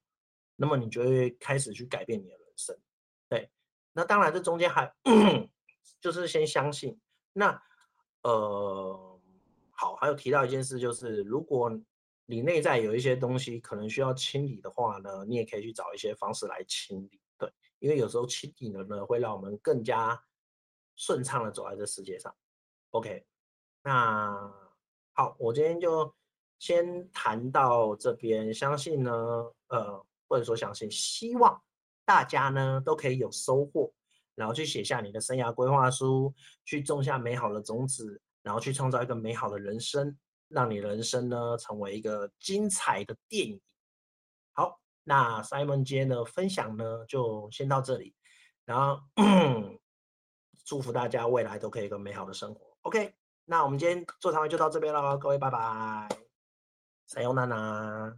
[0.56, 2.76] 那么你就会开始去改变你的人生。
[3.28, 3.50] 对，
[3.92, 4.92] 那当然这中间还
[6.00, 6.98] 就是先相信。
[7.32, 7.60] 那
[8.22, 9.20] 呃，
[9.70, 11.70] 好，还有提到一件事，就是如果
[12.26, 17.20] 你内在有一些东西可能需要清理的话呢，你也可以去找一些方式来清理。
[17.38, 20.22] 对，因为有时候清理了呢，会让我们更加
[20.96, 22.34] 顺畅的走在这世界上。
[22.90, 23.24] OK，
[23.82, 24.52] 那。
[25.16, 26.12] 好，我今天就
[26.58, 28.52] 先谈到这边。
[28.52, 29.12] 相信呢，
[29.68, 31.62] 呃，或者说相信，希望
[32.04, 33.94] 大家呢都可以有收获，
[34.34, 40.18] 然后去写下你的生涯规划书，去种下美好的种子，然后去创造一个美好的人生，
[40.54, 43.60] 让你人生呢成为一个精彩的电影。
[44.52, 48.14] 好，那 Simon 今天的分享呢就先到这里，
[48.64, 49.00] 然后
[50.64, 52.76] 祝福大家未来都可以一个美好的生活。
[52.82, 53.14] OK。
[53.46, 56.08] 那我们今天座谈会就到这边了，各位拜拜，
[57.04, 58.16] 撒由那拉。